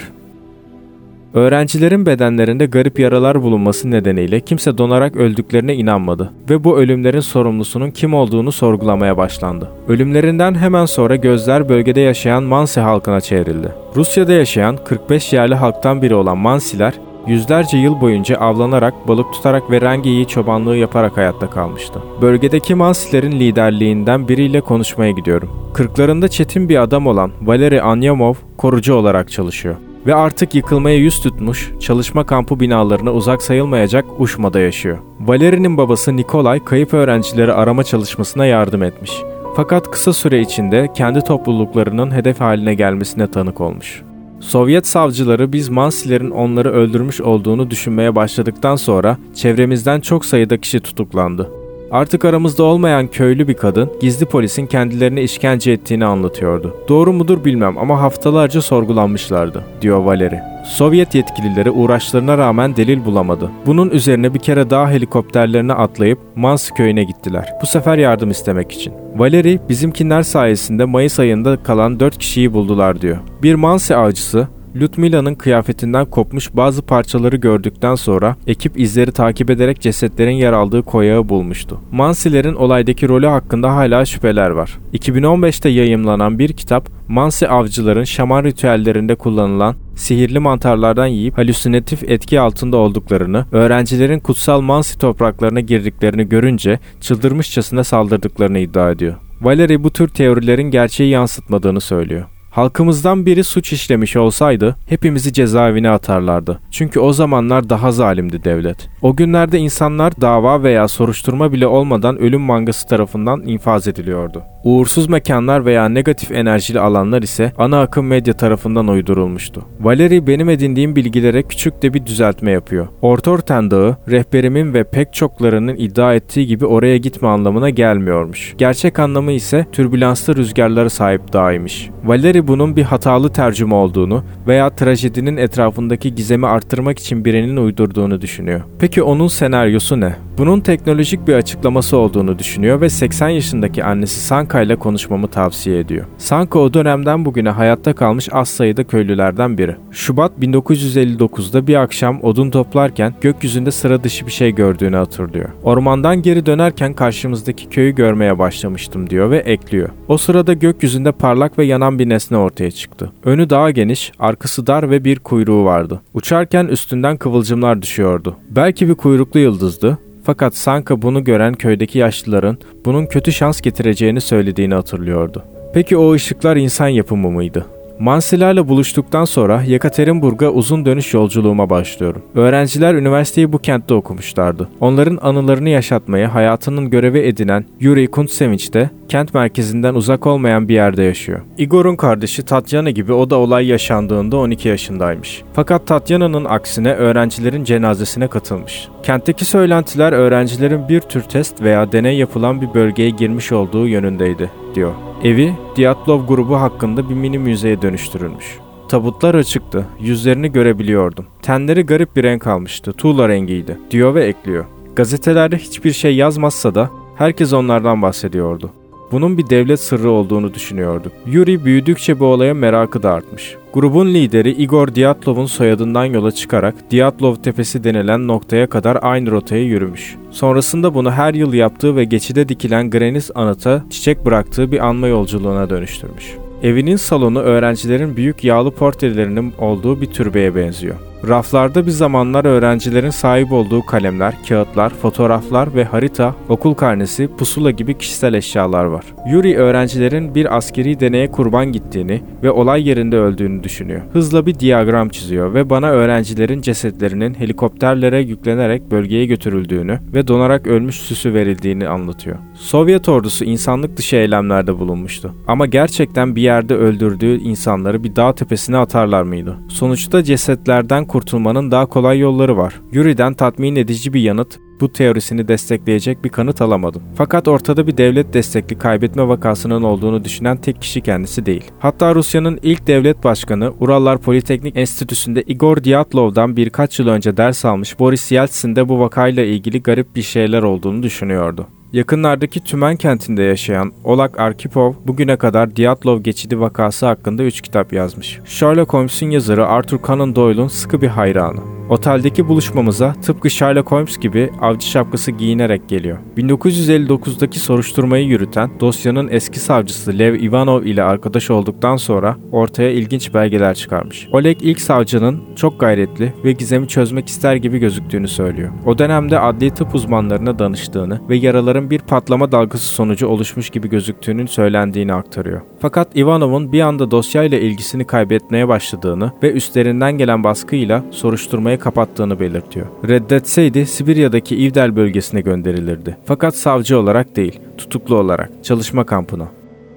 Öğrencilerin 1.33 2.05
bedenlerinde 2.05 2.65
garip 2.65 2.99
yaralar 2.99 3.41
bulunması 3.41 3.91
nedeniyle 3.91 4.39
kimse 4.39 4.77
donarak 4.77 5.15
öldüklerine 5.15 5.75
inanmadı 5.75 6.31
ve 6.49 6.63
bu 6.63 6.77
ölümlerin 6.77 7.19
sorumlusunun 7.19 7.91
kim 7.91 8.13
olduğunu 8.13 8.51
sorgulamaya 8.51 9.17
başlandı. 9.17 9.69
Ölümlerinden 9.87 10.55
hemen 10.55 10.85
sonra 10.85 11.15
gözler 11.15 11.69
bölgede 11.69 12.01
yaşayan 12.01 12.43
Mansi 12.43 12.79
halkına 12.79 13.21
çevrildi. 13.21 13.71
Rusya'da 13.95 14.33
yaşayan 14.33 14.77
45 14.85 15.33
yerli 15.33 15.55
halktan 15.55 16.01
biri 16.01 16.15
olan 16.15 16.37
Mansiler 16.37 16.93
yüzlerce 17.27 17.77
yıl 17.77 18.01
boyunca 18.01 18.37
avlanarak, 18.37 19.07
balık 19.07 19.33
tutarak 19.33 19.71
ve 19.71 19.81
rengeyi 19.81 20.27
çobanlığı 20.27 20.77
yaparak 20.77 21.17
hayatta 21.17 21.49
kalmıştı. 21.49 21.99
Bölgedeki 22.21 22.75
Mansilerin 22.75 23.31
liderliğinden 23.31 24.27
biriyle 24.27 24.61
konuşmaya 24.61 25.11
gidiyorum. 25.11 25.49
Kırklarında 25.73 26.27
çetin 26.27 26.69
bir 26.69 26.81
adam 26.81 27.07
olan 27.07 27.31
Valeri 27.41 27.81
Anyamov 27.81 28.33
korucu 28.57 28.93
olarak 28.93 29.31
çalışıyor 29.31 29.75
ve 30.07 30.15
artık 30.15 30.55
yıkılmaya 30.55 30.97
yüz 30.97 31.21
tutmuş, 31.21 31.71
çalışma 31.79 32.25
kampı 32.25 32.59
binalarına 32.59 33.11
uzak 33.11 33.41
sayılmayacak 33.41 34.05
Uşma'da 34.19 34.59
yaşıyor. 34.59 34.97
Valeri'nin 35.19 35.77
babası 35.77 36.15
Nikolay 36.15 36.63
kayıp 36.63 36.93
öğrencileri 36.93 37.53
arama 37.53 37.83
çalışmasına 37.83 38.45
yardım 38.45 38.83
etmiş. 38.83 39.11
Fakat 39.55 39.91
kısa 39.91 40.13
süre 40.13 40.41
içinde 40.41 40.87
kendi 40.93 41.21
topluluklarının 41.21 42.11
hedef 42.11 42.41
haline 42.41 42.73
gelmesine 42.73 43.31
tanık 43.31 43.61
olmuş. 43.61 44.06
Sovyet 44.39 44.87
savcıları 44.87 45.53
biz 45.53 45.69
Mansilerin 45.69 46.31
onları 46.31 46.71
öldürmüş 46.71 47.21
olduğunu 47.21 47.71
düşünmeye 47.71 48.15
başladıktan 48.15 48.75
sonra 48.75 49.17
çevremizden 49.35 50.01
çok 50.01 50.25
sayıda 50.25 50.57
kişi 50.57 50.79
tutuklandı. 50.79 51.51
Artık 51.91 52.25
aramızda 52.25 52.63
olmayan 52.63 53.07
köylü 53.07 53.47
bir 53.47 53.53
kadın 53.53 53.91
gizli 54.01 54.25
polisin 54.25 54.65
kendilerine 54.65 55.23
işkence 55.23 55.71
ettiğini 55.71 56.05
anlatıyordu. 56.05 56.75
Doğru 56.87 57.13
mudur 57.13 57.45
bilmem 57.45 57.77
ama 57.77 58.01
haftalarca 58.01 58.61
sorgulanmışlardı, 58.61 59.63
diyor 59.81 59.99
Valeri. 59.99 60.39
Sovyet 60.65 61.15
yetkilileri 61.15 61.71
uğraşlarına 61.71 62.37
rağmen 62.37 62.75
delil 62.75 63.05
bulamadı. 63.05 63.51
Bunun 63.65 63.89
üzerine 63.89 64.33
bir 64.33 64.39
kere 64.39 64.69
daha 64.69 64.91
helikopterlerine 64.91 65.73
atlayıp 65.73 66.19
Mans 66.35 66.71
köyüne 66.71 67.03
gittiler. 67.03 67.53
Bu 67.61 67.65
sefer 67.65 67.97
yardım 67.97 68.31
istemek 68.31 68.71
için. 68.71 68.93
Valeri 69.15 69.59
bizimkinler 69.69 70.23
sayesinde 70.23 70.85
Mayıs 70.85 71.19
ayında 71.19 71.63
kalan 71.63 71.99
4 71.99 72.17
kişiyi 72.17 72.53
buldular 72.53 73.01
diyor. 73.01 73.17
Bir 73.43 73.55
Mansi 73.55 73.95
avcısı 73.95 74.47
Ludmila'nın 74.81 75.35
kıyafetinden 75.35 76.05
kopmuş 76.05 76.49
bazı 76.53 76.81
parçaları 76.81 77.35
gördükten 77.35 77.95
sonra 77.95 78.35
ekip 78.47 78.79
izleri 78.79 79.11
takip 79.11 79.49
ederek 79.49 79.81
cesetlerin 79.81 80.31
yer 80.31 80.53
aldığı 80.53 80.83
koyağı 80.83 81.29
bulmuştu. 81.29 81.79
Mansilerin 81.91 82.53
olaydaki 82.53 83.07
rolü 83.07 83.27
hakkında 83.27 83.75
hala 83.75 84.05
şüpheler 84.05 84.49
var. 84.49 84.77
2015'te 84.93 85.69
yayımlanan 85.69 86.39
bir 86.39 86.53
kitap 86.53 86.89
Mansi 87.07 87.47
avcıların 87.47 88.03
şaman 88.03 88.43
ritüellerinde 88.43 89.15
kullanılan 89.15 89.75
sihirli 89.95 90.39
mantarlardan 90.39 91.07
yiyip 91.07 91.37
halüsinatif 91.37 92.03
etki 92.03 92.39
altında 92.39 92.77
olduklarını, 92.77 93.45
öğrencilerin 93.51 94.19
kutsal 94.19 94.61
Mansi 94.61 94.99
topraklarına 94.99 95.59
girdiklerini 95.59 96.29
görünce 96.29 96.79
çıldırmışçasına 97.01 97.83
saldırdıklarını 97.83 98.59
iddia 98.59 98.91
ediyor. 98.91 99.15
Valeri 99.41 99.83
bu 99.83 99.89
tür 99.89 100.07
teorilerin 100.07 100.71
gerçeği 100.71 101.09
yansıtmadığını 101.09 101.81
söylüyor. 101.81 102.25
Halkımızdan 102.57 103.25
biri 103.25 103.43
suç 103.43 103.73
işlemiş 103.73 104.15
olsaydı 104.15 104.75
hepimizi 104.89 105.33
cezaevine 105.33 105.89
atarlardı. 105.89 106.59
Çünkü 106.71 106.99
o 106.99 107.13
zamanlar 107.13 107.69
daha 107.69 107.91
zalimdi 107.91 108.43
devlet. 108.43 108.89
O 109.01 109.15
günlerde 109.15 109.57
insanlar 109.57 110.21
dava 110.21 110.63
veya 110.63 110.87
soruşturma 110.87 111.51
bile 111.51 111.67
olmadan 111.67 112.17
ölüm 112.17 112.41
mangası 112.41 112.87
tarafından 112.87 113.41
infaz 113.41 113.87
ediliyordu. 113.87 114.43
Uğursuz 114.67 115.09
mekanlar 115.09 115.65
veya 115.65 115.89
negatif 115.89 116.31
enerjili 116.31 116.79
alanlar 116.79 117.21
ise 117.21 117.51
ana 117.57 117.81
akım 117.81 118.07
medya 118.07 118.33
tarafından 118.33 118.87
uydurulmuştu. 118.87 119.61
Valeri 119.79 120.27
benim 120.27 120.49
edindiğim 120.49 120.95
bilgilere 120.95 121.43
küçük 121.43 121.81
de 121.81 121.93
bir 121.93 122.05
düzeltme 122.05 122.51
yapıyor. 122.51 122.87
Ortorten 123.01 123.71
Dağı, 123.71 123.97
rehberimin 124.07 124.73
ve 124.73 124.83
pek 124.83 125.13
çoklarının 125.13 125.75
iddia 125.75 126.13
ettiği 126.13 126.47
gibi 126.47 126.65
oraya 126.65 126.97
gitme 126.97 127.27
anlamına 127.27 127.69
gelmiyormuş. 127.69 128.53
Gerçek 128.57 128.99
anlamı 128.99 129.31
ise 129.31 129.65
türbülanslı 129.71 130.35
rüzgarlara 130.35 130.89
sahip 130.89 131.33
dağıymış. 131.33 131.89
Valeri 132.03 132.47
bunun 132.47 132.75
bir 132.75 132.83
hatalı 132.83 133.33
tercüme 133.33 133.75
olduğunu 133.75 134.23
veya 134.47 134.69
trajedinin 134.69 135.37
etrafındaki 135.37 136.15
gizemi 136.15 136.47
arttırmak 136.47 136.99
için 136.99 137.25
birinin 137.25 137.57
uydurduğunu 137.57 138.21
düşünüyor. 138.21 138.61
Peki 138.79 139.03
onun 139.03 139.27
senaryosu 139.27 139.99
ne? 139.99 140.15
Bunun 140.37 140.59
teknolojik 140.59 141.27
bir 141.27 141.33
açıklaması 141.33 141.97
olduğunu 141.97 142.39
düşünüyor 142.39 142.81
ve 142.81 142.89
80 142.89 143.29
yaşındaki 143.29 143.83
annesi 143.83 144.19
Sanka 144.57 144.65
ile 144.65 144.75
konuşmamı 144.75 145.27
tavsiye 145.27 145.79
ediyor. 145.79 146.05
Sanka 146.17 146.59
o 146.59 146.73
dönemden 146.73 147.25
bugüne 147.25 147.49
hayatta 147.49 147.93
kalmış 147.93 148.29
az 148.31 148.49
sayıda 148.49 148.83
köylülerden 148.83 149.57
biri. 149.57 149.75
Şubat 149.91 150.31
1959'da 150.41 151.67
bir 151.67 151.75
akşam 151.75 152.23
odun 152.23 152.49
toplarken 152.49 153.13
gökyüzünde 153.21 153.71
sıra 153.71 154.03
dışı 154.03 154.27
bir 154.27 154.31
şey 154.31 154.55
gördüğünü 154.55 154.95
hatırlıyor. 154.95 155.49
Ormandan 155.63 156.21
geri 156.21 156.45
dönerken 156.45 156.93
karşımızdaki 156.93 157.69
köyü 157.69 157.95
görmeye 157.95 158.39
başlamıştım 158.39 159.09
diyor 159.09 159.31
ve 159.31 159.37
ekliyor. 159.37 159.89
O 160.07 160.17
sırada 160.17 160.53
gökyüzünde 160.53 161.11
parlak 161.11 161.59
ve 161.59 161.65
yanan 161.65 161.99
bir 161.99 162.09
nesne 162.09 162.37
ortaya 162.37 162.71
çıktı. 162.71 163.11
Önü 163.23 163.49
daha 163.49 163.71
geniş, 163.71 164.11
arkası 164.19 164.67
dar 164.67 164.89
ve 164.89 165.03
bir 165.03 165.19
kuyruğu 165.19 165.65
vardı. 165.65 166.01
Uçarken 166.13 166.65
üstünden 166.65 167.17
kıvılcımlar 167.17 167.81
düşüyordu. 167.81 168.35
Belki 168.49 168.89
bir 168.89 168.95
kuyruklu 168.95 169.39
yıldızdı 169.39 169.97
fakat 170.27 170.55
Sanka 170.55 171.01
bunu 171.01 171.23
gören 171.23 171.53
köydeki 171.53 171.99
yaşlıların 171.99 172.57
bunun 172.85 173.05
kötü 173.05 173.33
şans 173.33 173.61
getireceğini 173.61 174.21
söylediğini 174.21 174.73
hatırlıyordu. 174.73 175.43
Peki 175.73 175.97
o 175.97 176.13
ışıklar 176.13 176.55
insan 176.55 176.87
yapımı 176.87 177.31
mıydı? 177.31 177.65
Mansilerle 177.99 178.67
buluştuktan 178.67 179.25
sonra 179.25 179.61
Yekaterinburg'a 179.61 180.49
uzun 180.49 180.85
dönüş 180.85 181.13
yolculuğuma 181.13 181.69
başlıyorum. 181.69 182.21
Öğrenciler 182.35 182.93
üniversiteyi 182.93 183.53
bu 183.53 183.59
kentte 183.59 183.93
okumuşlardı. 183.93 184.69
Onların 184.79 185.19
anılarını 185.21 185.69
yaşatmayı 185.69 186.25
hayatının 186.25 186.89
görevi 186.89 187.19
edinen 187.19 187.65
Yuri 187.79 188.07
Kuntseviç 188.07 188.73
de 188.73 188.89
kent 189.09 189.33
merkezinden 189.33 189.93
uzak 189.93 190.27
olmayan 190.27 190.67
bir 190.67 190.73
yerde 190.73 191.03
yaşıyor. 191.03 191.41
Igor'un 191.57 191.95
kardeşi 191.95 192.43
Tatyana 192.43 192.89
gibi 192.89 193.13
o 193.13 193.29
da 193.29 193.35
olay 193.35 193.67
yaşandığında 193.67 194.37
12 194.37 194.67
yaşındaymış. 194.67 195.43
Fakat 195.53 195.87
Tatyana'nın 195.87 196.45
aksine 196.45 196.93
öğrencilerin 196.93 197.63
cenazesine 197.63 198.27
katılmış. 198.27 198.87
Kentteki 199.03 199.45
söylentiler 199.45 200.11
öğrencilerin 200.11 200.89
bir 200.89 200.99
tür 200.99 201.21
test 201.21 201.61
veya 201.61 201.91
deney 201.91 202.17
yapılan 202.17 202.61
bir 202.61 202.73
bölgeye 202.73 203.09
girmiş 203.09 203.51
olduğu 203.51 203.87
yönündeydi, 203.87 204.51
diyor. 204.75 204.93
Evi 205.23 205.53
Diatlov 205.75 206.27
grubu 206.27 206.55
hakkında 206.55 207.09
bir 207.09 207.15
mini 207.15 207.39
müzeye 207.39 207.81
dönüştürülmüş. 207.81 208.57
Tabutlar 208.89 209.35
açıktı, 209.35 209.85
yüzlerini 209.99 210.51
görebiliyordum. 210.51 211.25
Tenleri 211.41 211.81
garip 211.81 212.15
bir 212.15 212.23
renk 212.23 212.47
almıştı, 212.47 212.93
tuğla 212.93 213.29
rengiydi, 213.29 213.77
diyor 213.91 214.15
ve 214.15 214.25
ekliyor. 214.25 214.65
Gazetelerde 214.95 215.57
hiçbir 215.57 215.91
şey 215.91 216.15
yazmazsa 216.15 216.75
da 216.75 216.89
Herkes 217.17 217.53
onlardan 217.53 218.01
bahsediyordu. 218.01 218.71
Bunun 219.11 219.37
bir 219.37 219.49
devlet 219.49 219.79
sırrı 219.79 220.11
olduğunu 220.11 220.53
düşünüyordu. 220.53 221.11
Yuri 221.25 221.65
büyüdükçe 221.65 222.19
bu 222.19 222.25
olaya 222.25 222.53
merakı 222.53 223.03
da 223.03 223.11
artmış. 223.11 223.55
Grubun 223.73 224.07
lideri 224.07 224.51
Igor 224.51 224.95
Diatlov'un 224.95 225.45
soyadından 225.45 226.05
yola 226.05 226.31
çıkarak 226.31 226.75
Diatlov 226.91 227.35
Tepesi 227.35 227.83
denilen 227.83 228.27
noktaya 228.27 228.67
kadar 228.67 228.97
aynı 229.01 229.31
rotaya 229.31 229.63
yürümüş. 229.63 230.15
Sonrasında 230.31 230.93
bunu 230.93 231.11
her 231.11 231.33
yıl 231.33 231.53
yaptığı 231.53 231.95
ve 231.95 232.03
geçide 232.03 232.49
dikilen 232.49 232.89
Grenis 232.89 233.31
anıta 233.35 233.83
çiçek 233.89 234.25
bıraktığı 234.25 234.71
bir 234.71 234.87
anma 234.87 235.07
yolculuğuna 235.07 235.69
dönüştürmüş. 235.69 236.37
Evinin 236.63 236.95
salonu 236.95 237.39
öğrencilerin 237.39 238.17
büyük 238.17 238.43
yağlı 238.43 238.71
portrelerinin 238.71 239.53
olduğu 239.59 240.01
bir 240.01 240.05
türbeye 240.05 240.55
benziyor. 240.55 240.95
Raflarda 241.27 241.85
bir 241.85 241.91
zamanlar 241.91 242.45
öğrencilerin 242.45 243.09
sahip 243.09 243.51
olduğu 243.51 243.85
kalemler, 243.85 244.33
kağıtlar, 244.49 244.89
fotoğraflar 244.89 245.75
ve 245.75 245.83
harita, 245.83 246.35
okul 246.49 246.73
karnesi, 246.73 247.27
pusula 247.37 247.71
gibi 247.71 247.97
kişisel 247.97 248.33
eşyalar 248.33 248.85
var. 248.85 249.05
Yuri 249.29 249.57
öğrencilerin 249.57 250.35
bir 250.35 250.57
askeri 250.57 250.99
deneye 250.99 251.31
kurban 251.31 251.71
gittiğini 251.71 252.21
ve 252.43 252.51
olay 252.51 252.89
yerinde 252.89 253.17
öldüğünü 253.17 253.63
düşünüyor. 253.63 254.01
Hızla 254.13 254.45
bir 254.45 254.59
diyagram 254.59 255.09
çiziyor 255.09 255.53
ve 255.53 255.69
bana 255.69 255.89
öğrencilerin 255.89 256.61
cesetlerinin 256.61 257.33
helikopterlere 257.33 258.21
yüklenerek 258.21 258.91
bölgeye 258.91 259.25
götürüldüğünü 259.25 259.99
ve 260.13 260.27
donarak 260.27 260.67
ölmüş 260.67 260.95
süsü 260.95 261.33
verildiğini 261.33 261.87
anlatıyor. 261.87 262.37
Sovyet 262.53 263.09
ordusu 263.09 263.45
insanlık 263.45 263.97
dışı 263.97 264.15
eylemlerde 264.15 264.79
bulunmuştu. 264.79 265.33
Ama 265.47 265.65
gerçekten 265.65 266.35
bir 266.35 266.41
yerde 266.41 266.75
öldürdüğü 266.75 267.39
insanları 267.39 268.03
bir 268.03 268.15
dağ 268.15 268.35
tepesine 268.35 268.77
atarlar 268.77 269.23
mıydı? 269.23 269.57
Sonuçta 269.69 270.23
cesetlerden 270.23 271.06
kurtulmanın 271.07 271.71
daha 271.71 271.85
kolay 271.85 272.19
yolları 272.19 272.57
var. 272.57 272.81
Yuri'den 272.91 273.33
tatmin 273.33 273.75
edici 273.75 274.13
bir 274.13 274.21
yanıt 274.21 274.59
bu 274.81 274.93
teorisini 274.93 275.47
destekleyecek 275.47 276.23
bir 276.23 276.29
kanıt 276.29 276.61
alamadım. 276.61 277.01
Fakat 277.15 277.47
ortada 277.47 277.87
bir 277.87 277.97
devlet 277.97 278.33
destekli 278.33 278.77
kaybetme 278.77 279.27
vakasının 279.27 279.83
olduğunu 279.83 280.23
düşünen 280.23 280.57
tek 280.57 280.81
kişi 280.81 281.01
kendisi 281.01 281.45
değil. 281.45 281.71
Hatta 281.79 282.15
Rusya'nın 282.15 282.59
ilk 282.63 282.87
devlet 282.87 283.23
başkanı 283.23 283.73
Urallar 283.79 284.17
Politeknik 284.17 284.77
Enstitüsü'nde 284.77 285.43
Igor 285.43 285.83
Dyatlov'dan 285.83 286.57
birkaç 286.57 286.99
yıl 286.99 287.07
önce 287.07 287.37
ders 287.37 287.65
almış 287.65 287.99
Boris 287.99 288.31
Yeltsin 288.31 288.75
de 288.75 288.89
bu 288.89 288.99
vakayla 288.99 289.43
ilgili 289.43 289.83
garip 289.83 290.15
bir 290.15 290.21
şeyler 290.21 290.63
olduğunu 290.63 291.03
düşünüyordu. 291.03 291.67
Yakınlardaki 291.93 292.63
Tümen 292.63 292.95
kentinde 292.95 293.43
yaşayan 293.43 293.91
Olak 294.03 294.39
Arkipov 294.39 294.93
bugüne 295.05 295.35
kadar 295.37 295.75
Dyatlov 295.75 296.21
geçidi 296.21 296.59
vakası 296.59 297.05
hakkında 297.05 297.43
3 297.43 297.61
kitap 297.61 297.93
yazmış. 297.93 298.39
Sherlock 298.45 298.93
Holmes'un 298.93 299.29
yazarı 299.29 299.67
Arthur 299.67 299.99
Conan 300.03 300.35
Doyle'un 300.35 300.67
sıkı 300.67 301.01
bir 301.01 301.07
hayranı. 301.07 301.77
Oteldeki 301.89 302.47
buluşmamıza 302.47 303.13
tıpkı 303.13 303.49
Sherlock 303.49 303.91
Holmes 303.91 304.17
gibi 304.17 304.49
avcı 304.61 304.87
şapkası 304.87 305.31
giyinerek 305.31 305.89
geliyor. 305.89 306.17
1959'daki 306.37 307.59
soruşturmayı 307.59 308.25
yürüten 308.25 308.69
dosyanın 308.79 309.27
eski 309.31 309.59
savcısı 309.59 310.19
Lev 310.19 310.33
Ivanov 310.33 310.83
ile 310.83 311.03
arkadaş 311.03 311.51
olduktan 311.51 311.97
sonra 311.97 312.37
ortaya 312.51 312.91
ilginç 312.91 313.33
belgeler 313.33 313.75
çıkarmış. 313.75 314.27
Oleg 314.31 314.57
ilk 314.61 314.81
savcının 314.81 315.43
çok 315.55 315.79
gayretli 315.79 316.33
ve 316.43 316.51
gizemi 316.51 316.87
çözmek 316.87 317.27
ister 317.27 317.55
gibi 317.55 317.79
gözüktüğünü 317.79 318.27
söylüyor. 318.27 318.71
O 318.85 318.97
dönemde 318.97 319.39
adli 319.39 319.71
tıp 319.71 319.95
uzmanlarına 319.95 320.59
danıştığını 320.59 321.21
ve 321.29 321.37
yaraların 321.77 321.89
bir 321.89 321.99
patlama 321.99 322.51
dalgası 322.51 322.85
sonucu 322.85 323.27
oluşmuş 323.27 323.69
gibi 323.69 323.89
gözüktüğünün 323.89 324.45
söylendiğini 324.45 325.13
aktarıyor. 325.13 325.61
Fakat 325.79 326.17
Ivanov'un 326.17 326.71
bir 326.71 326.81
anda 326.81 327.11
dosyayla 327.11 327.59
ilgisini 327.59 328.05
kaybetmeye 328.05 328.67
başladığını 328.67 329.31
ve 329.43 329.51
üstlerinden 329.51 330.17
gelen 330.17 330.43
baskıyla 330.43 331.03
soruşturmayı 331.11 331.79
kapattığını 331.79 332.39
belirtiyor. 332.39 332.87
Reddetseydi 333.07 333.85
Sibirya'daki 333.85 334.55
İvdel 334.55 334.95
bölgesine 334.95 335.41
gönderilirdi. 335.41 336.17
Fakat 336.25 336.55
savcı 336.55 336.99
olarak 336.99 337.35
değil, 337.35 337.59
tutuklu 337.77 338.15
olarak, 338.15 338.49
çalışma 338.63 339.03
kampına. 339.05 339.47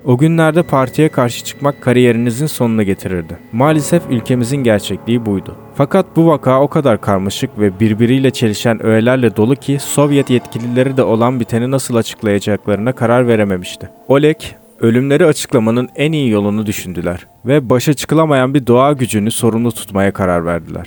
O 0.05 0.19
günlerde 0.19 0.63
partiye 0.63 1.09
karşı 1.09 1.45
çıkmak 1.45 1.83
kariyerinizin 1.83 2.47
sonunu 2.47 2.83
getirirdi. 2.83 3.39
Maalesef 3.53 4.03
ülkemizin 4.11 4.57
gerçekliği 4.57 5.27
buydu. 5.27 5.57
Fakat 5.75 6.07
bu 6.17 6.27
vaka 6.27 6.61
o 6.61 6.69
kadar 6.69 7.01
karmaşık 7.01 7.59
ve 7.59 7.81
birbiriyle 7.81 8.31
çelişen 8.31 8.87
öğelerle 8.87 9.37
dolu 9.37 9.57
ki 9.57 9.79
Sovyet 9.81 10.31
yetkilileri 10.31 10.97
de 10.97 11.03
olan 11.03 11.41
biteni 11.41 11.71
nasıl 11.71 11.95
açıklayacaklarına 11.95 12.93
karar 12.93 13.29
verememişti. 13.29 13.91
Oleg, 14.09 14.37
ölümleri 14.81 15.27
açıklamanın 15.27 15.89
en 15.97 16.13
iyi 16.13 16.31
yolunu 16.31 16.67
düşündüler 16.67 17.27
ve 17.47 17.71
başa 17.71 17.95
çıkılamayan 17.95 18.55
bir 18.55 18.67
doğa 18.67 18.93
gücünü 18.93 19.31
sorumlu 19.31 19.73
tutmaya 19.73 20.13
karar 20.13 20.47
verdiler. 20.47 20.87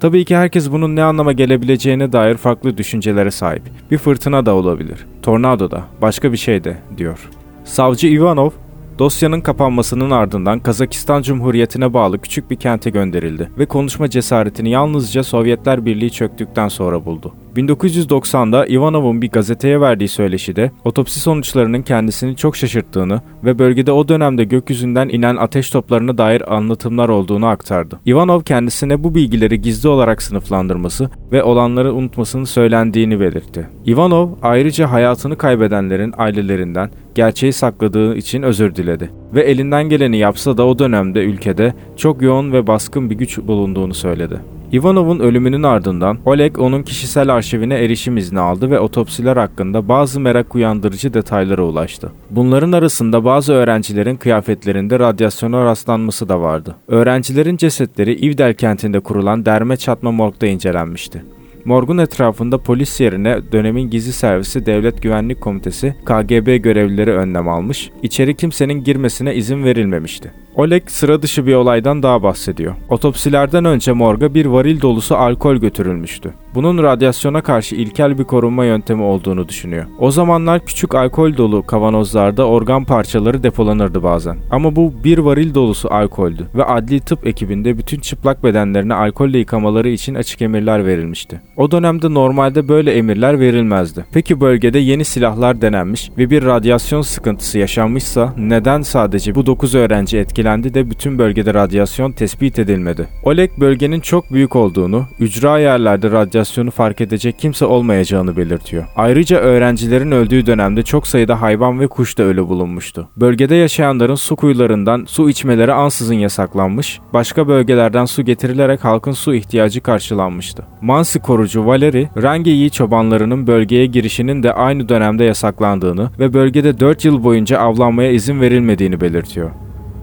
Tabii 0.00 0.24
ki 0.24 0.36
herkes 0.36 0.72
bunun 0.72 0.96
ne 0.96 1.02
anlama 1.02 1.32
gelebileceğine 1.32 2.12
dair 2.12 2.36
farklı 2.36 2.78
düşüncelere 2.78 3.30
sahip. 3.30 3.62
Bir 3.90 3.98
fırtına 3.98 4.46
da 4.46 4.54
olabilir, 4.54 5.06
tornado 5.22 5.70
da, 5.70 5.84
başka 6.02 6.32
bir 6.32 6.36
şey 6.36 6.64
de, 6.64 6.76
diyor. 6.96 7.30
Savcı 7.70 8.08
Ivanov, 8.08 8.50
dosyanın 8.98 9.40
kapanmasının 9.40 10.10
ardından 10.10 10.60
Kazakistan 10.60 11.22
Cumhuriyeti'ne 11.22 11.94
bağlı 11.94 12.18
küçük 12.18 12.50
bir 12.50 12.56
kente 12.56 12.90
gönderildi 12.90 13.50
ve 13.58 13.66
konuşma 13.66 14.10
cesaretini 14.10 14.70
yalnızca 14.70 15.24
Sovyetler 15.24 15.84
Birliği 15.86 16.10
çöktükten 16.10 16.68
sonra 16.68 17.04
buldu. 17.04 17.34
1990'da 17.56 18.66
Ivanov'un 18.66 19.22
bir 19.22 19.30
gazeteye 19.30 19.80
verdiği 19.80 20.08
söyleşide 20.08 20.70
otopsi 20.84 21.20
sonuçlarının 21.20 21.82
kendisini 21.82 22.36
çok 22.36 22.56
şaşırttığını 22.56 23.20
ve 23.44 23.58
bölgede 23.58 23.92
o 23.92 24.08
dönemde 24.08 24.44
gökyüzünden 24.44 25.08
inen 25.08 25.36
ateş 25.36 25.70
toplarına 25.70 26.18
dair 26.18 26.54
anlatımlar 26.54 27.08
olduğunu 27.08 27.46
aktardı. 27.46 28.00
Ivanov 28.06 28.40
kendisine 28.40 29.04
bu 29.04 29.14
bilgileri 29.14 29.60
gizli 29.60 29.88
olarak 29.88 30.22
sınıflandırması 30.22 31.10
ve 31.32 31.42
olanları 31.42 31.94
unutmasını 31.94 32.46
söylendiğini 32.46 33.20
belirtti. 33.20 33.68
Ivanov 33.86 34.28
ayrıca 34.42 34.90
hayatını 34.90 35.38
kaybedenlerin 35.38 36.14
ailelerinden 36.18 36.90
gerçeği 37.14 37.52
sakladığı 37.52 38.16
için 38.16 38.42
özür 38.42 38.74
diledi 38.74 39.10
ve 39.34 39.42
elinden 39.42 39.88
geleni 39.88 40.16
yapsa 40.16 40.56
da 40.56 40.66
o 40.66 40.78
dönemde 40.78 41.24
ülkede 41.24 41.74
çok 41.96 42.22
yoğun 42.22 42.52
ve 42.52 42.66
baskın 42.66 43.10
bir 43.10 43.14
güç 43.14 43.38
bulunduğunu 43.38 43.94
söyledi. 43.94 44.40
Ivanov'un 44.72 45.18
ölümünün 45.18 45.62
ardından 45.62 46.18
Oleg 46.24 46.58
onun 46.58 46.82
kişisel 46.82 47.34
arşivine 47.34 47.74
erişim 47.74 48.16
izni 48.16 48.40
aldı 48.40 48.70
ve 48.70 48.80
otopsiler 48.80 49.36
hakkında 49.36 49.88
bazı 49.88 50.20
merak 50.20 50.54
uyandırıcı 50.54 51.14
detaylara 51.14 51.62
ulaştı. 51.62 52.12
Bunların 52.30 52.72
arasında 52.72 53.24
bazı 53.24 53.52
öğrencilerin 53.52 54.16
kıyafetlerinde 54.16 54.98
radyasyona 54.98 55.64
rastlanması 55.64 56.28
da 56.28 56.40
vardı. 56.40 56.76
Öğrencilerin 56.88 57.56
cesetleri 57.56 58.26
Ivdel 58.26 58.54
kentinde 58.54 59.00
kurulan 59.00 59.46
derme 59.46 59.76
çatma 59.76 60.12
morgda 60.12 60.46
incelenmişti. 60.46 61.24
Morgun 61.64 61.98
etrafında 61.98 62.58
polis 62.58 63.00
yerine 63.00 63.38
dönemin 63.52 63.90
gizli 63.90 64.12
servisi 64.12 64.66
Devlet 64.66 65.02
Güvenlik 65.02 65.40
Komitesi 65.40 65.94
KGB 66.04 66.62
görevlileri 66.62 67.12
önlem 67.12 67.48
almış, 67.48 67.90
içeri 68.02 68.36
kimsenin 68.36 68.84
girmesine 68.84 69.34
izin 69.34 69.64
verilmemişti. 69.64 70.32
Oleg 70.54 70.90
sıra 70.90 71.22
dışı 71.22 71.46
bir 71.46 71.54
olaydan 71.54 72.02
daha 72.02 72.22
bahsediyor. 72.22 72.74
Otopsilerden 72.88 73.64
önce 73.64 73.92
morga 73.92 74.34
bir 74.34 74.46
varil 74.46 74.80
dolusu 74.80 75.16
alkol 75.16 75.56
götürülmüştü. 75.56 76.34
Bunun 76.54 76.82
radyasyona 76.82 77.40
karşı 77.42 77.76
ilkel 77.76 78.18
bir 78.18 78.24
korunma 78.24 78.64
yöntemi 78.64 79.02
olduğunu 79.02 79.48
düşünüyor. 79.48 79.86
O 79.98 80.10
zamanlar 80.10 80.64
küçük 80.66 80.94
alkol 80.94 81.36
dolu 81.36 81.66
kavanozlarda 81.66 82.46
organ 82.46 82.84
parçaları 82.84 83.42
depolanırdı 83.42 84.02
bazen. 84.02 84.36
Ama 84.50 84.76
bu 84.76 84.92
bir 85.04 85.18
varil 85.18 85.54
dolusu 85.54 85.94
alkoldü 85.94 86.46
ve 86.54 86.64
adli 86.64 87.00
tıp 87.00 87.26
ekibinde 87.26 87.78
bütün 87.78 88.00
çıplak 88.00 88.44
bedenlerine 88.44 88.94
alkolle 88.94 89.38
yıkamaları 89.38 89.88
için 89.88 90.14
açık 90.14 90.42
emirler 90.42 90.86
verilmişti. 90.86 91.40
O 91.56 91.70
dönemde 91.70 92.14
normalde 92.14 92.68
böyle 92.68 92.92
emirler 92.92 93.40
verilmezdi. 93.40 94.04
Peki 94.12 94.40
bölgede 94.40 94.78
yeni 94.78 95.04
silahlar 95.04 95.60
denenmiş 95.60 96.10
ve 96.18 96.30
bir 96.30 96.44
radyasyon 96.44 97.02
sıkıntısı 97.02 97.58
yaşanmışsa 97.58 98.34
neden 98.38 98.82
sadece 98.82 99.34
bu 99.34 99.46
9 99.46 99.74
öğrenci 99.74 100.18
etkilendi 100.40 100.74
de 100.74 100.90
bütün 100.90 101.18
bölgede 101.18 101.54
radyasyon 101.54 102.12
tespit 102.12 102.58
edilmedi? 102.58 103.08
Oleg 103.24 103.50
bölgenin 103.58 104.00
çok 104.00 104.32
büyük 104.32 104.56
olduğunu, 104.56 105.06
ücra 105.18 105.58
yerlerde 105.58 106.10
radyasyonu 106.10 106.70
fark 106.70 107.00
edecek 107.00 107.38
kimse 107.38 107.64
olmayacağını 107.64 108.36
belirtiyor. 108.36 108.84
Ayrıca 108.96 109.38
öğrencilerin 109.38 110.10
öldüğü 110.10 110.46
dönemde 110.46 110.82
çok 110.82 111.06
sayıda 111.06 111.42
hayvan 111.42 111.80
ve 111.80 111.86
kuş 111.86 112.18
da 112.18 112.22
ölü 112.22 112.48
bulunmuştu. 112.48 113.08
Bölgede 113.16 113.54
yaşayanların 113.54 114.14
su 114.14 114.36
kuyularından 114.36 115.04
su 115.08 115.30
içmeleri 115.30 115.72
ansızın 115.72 116.14
yasaklanmış, 116.14 117.00
başka 117.12 117.48
bölgelerden 117.48 118.04
su 118.04 118.22
getirilerek 118.22 118.84
halkın 118.84 119.12
su 119.12 119.34
ihtiyacı 119.34 119.80
karşılanmıştı. 119.80 120.66
Mansi 120.80 121.18
korucu 121.20 121.66
Valeri, 121.66 122.08
Rangeyi 122.22 122.70
çobanlarının 122.70 123.46
bölgeye 123.46 123.86
girişinin 123.86 124.42
de 124.42 124.52
aynı 124.52 124.88
dönemde 124.88 125.24
yasaklandığını 125.24 126.10
ve 126.18 126.32
bölgede 126.32 126.80
4 126.80 127.04
yıl 127.04 127.24
boyunca 127.24 127.58
avlanmaya 127.58 128.10
izin 128.10 128.40
verilmediğini 128.40 129.00
belirtiyor. 129.00 129.50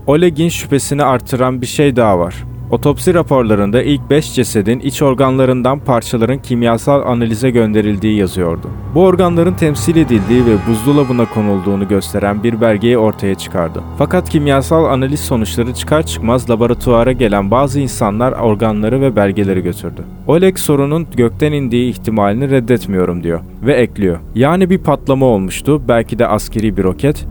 Oleg'in 0.08 0.50
şüphesini 0.50 1.04
artıran 1.04 1.62
bir 1.62 1.66
şey 1.66 1.96
daha 1.96 2.20
var. 2.20 2.36
Otopsi 2.72 3.14
raporlarında 3.14 3.84
ilk 3.84 4.10
5 4.10 4.34
cesedin 4.36 4.80
iç 4.80 5.02
organlarından 5.02 5.80
parçaların 5.80 6.38
kimyasal 6.42 7.02
analize 7.02 7.50
gönderildiği 7.50 8.18
yazıyordu. 8.18 8.68
Bu 8.96 9.04
organların 9.04 9.54
temsil 9.54 9.96
edildiği 9.96 10.46
ve 10.46 10.56
buzdolabına 10.70 11.26
konulduğunu 11.26 11.88
gösteren 11.88 12.44
bir 12.44 12.62
belgeyi 12.62 12.98
ortaya 12.98 13.36
çıkardı. 13.36 13.84
Fakat 13.98 14.30
kimyasal 14.30 14.86
analiz 14.86 15.20
sonuçları 15.20 15.74
çıkar 15.74 16.06
çıkmaz 16.06 16.50
laboratuvara 16.50 17.12
gelen 17.12 17.52
bazı 17.52 17.80
insanlar 17.80 18.32
organları 18.32 19.02
ve 19.02 19.16
belgeleri 19.16 19.64
götürdü. 19.64 20.04
Oleg 20.28 20.58
sorunun 20.58 21.08
gökten 21.16 21.52
indiği 21.52 21.90
ihtimalini 21.90 22.50
reddetmiyorum 22.52 23.24
diyor 23.24 23.40
ve 23.66 23.74
ekliyor. 23.74 24.20
Yani 24.36 24.70
bir 24.70 24.78
patlama 24.78 25.26
olmuştu, 25.26 25.82
belki 25.88 26.20
de 26.20 26.28
askeri 26.28 26.78
bir 26.78 26.84
roket 26.84 27.28